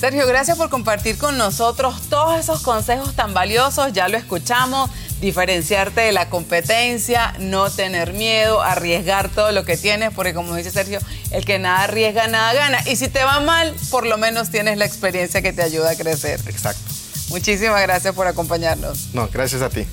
Sergio, 0.00 0.26
gracias 0.26 0.56
por 0.56 0.70
compartir 0.70 1.18
con 1.18 1.36
nosotros 1.36 2.00
todos 2.08 2.40
esos 2.40 2.62
consejos 2.62 3.14
tan 3.14 3.34
valiosos. 3.34 3.92
Ya 3.92 4.08
lo 4.08 4.16
escuchamos, 4.16 4.88
diferenciarte 5.20 6.00
de 6.00 6.12
la 6.12 6.30
competencia, 6.30 7.34
no 7.38 7.68
tener 7.68 8.14
miedo, 8.14 8.62
arriesgar 8.62 9.28
todo 9.28 9.52
lo 9.52 9.66
que 9.66 9.76
tienes, 9.76 10.10
porque 10.14 10.32
como 10.32 10.56
dice 10.56 10.70
Sergio, 10.70 11.00
el 11.32 11.44
que 11.44 11.58
nada 11.58 11.82
arriesga, 11.82 12.28
nada 12.28 12.54
gana. 12.54 12.78
Y 12.86 12.96
si 12.96 13.08
te 13.08 13.22
va 13.24 13.40
mal, 13.40 13.76
por 13.90 14.06
lo 14.06 14.16
menos 14.16 14.48
tienes 14.48 14.78
la 14.78 14.86
experiencia 14.86 15.42
que 15.42 15.52
te 15.52 15.62
ayuda 15.62 15.90
a 15.90 15.96
crecer. 15.96 16.40
Exacto. 16.46 16.80
Muchísimas 17.28 17.82
gracias 17.82 18.14
por 18.14 18.26
acompañarnos. 18.26 19.08
No, 19.12 19.28
gracias 19.30 19.60
a 19.60 19.68
ti. 19.68 19.86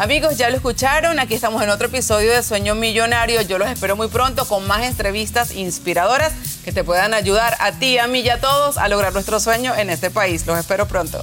Amigos, 0.00 0.38
ya 0.38 0.48
lo 0.48 0.56
escucharon, 0.56 1.18
aquí 1.18 1.34
estamos 1.34 1.62
en 1.62 1.68
otro 1.68 1.88
episodio 1.88 2.32
de 2.32 2.42
Sueño 2.42 2.74
Millonario. 2.74 3.42
Yo 3.42 3.58
los 3.58 3.68
espero 3.68 3.96
muy 3.96 4.08
pronto 4.08 4.46
con 4.46 4.66
más 4.66 4.82
entrevistas 4.84 5.52
inspiradoras 5.52 6.32
que 6.64 6.72
te 6.72 6.82
puedan 6.84 7.12
ayudar 7.12 7.54
a 7.60 7.72
ti, 7.72 7.98
a 7.98 8.06
mí 8.06 8.20
y 8.20 8.30
a 8.30 8.40
todos 8.40 8.78
a 8.78 8.88
lograr 8.88 9.12
nuestro 9.12 9.38
sueño 9.40 9.74
en 9.76 9.90
este 9.90 10.10
país. 10.10 10.46
Los 10.46 10.58
espero 10.58 10.88
pronto. 10.88 11.22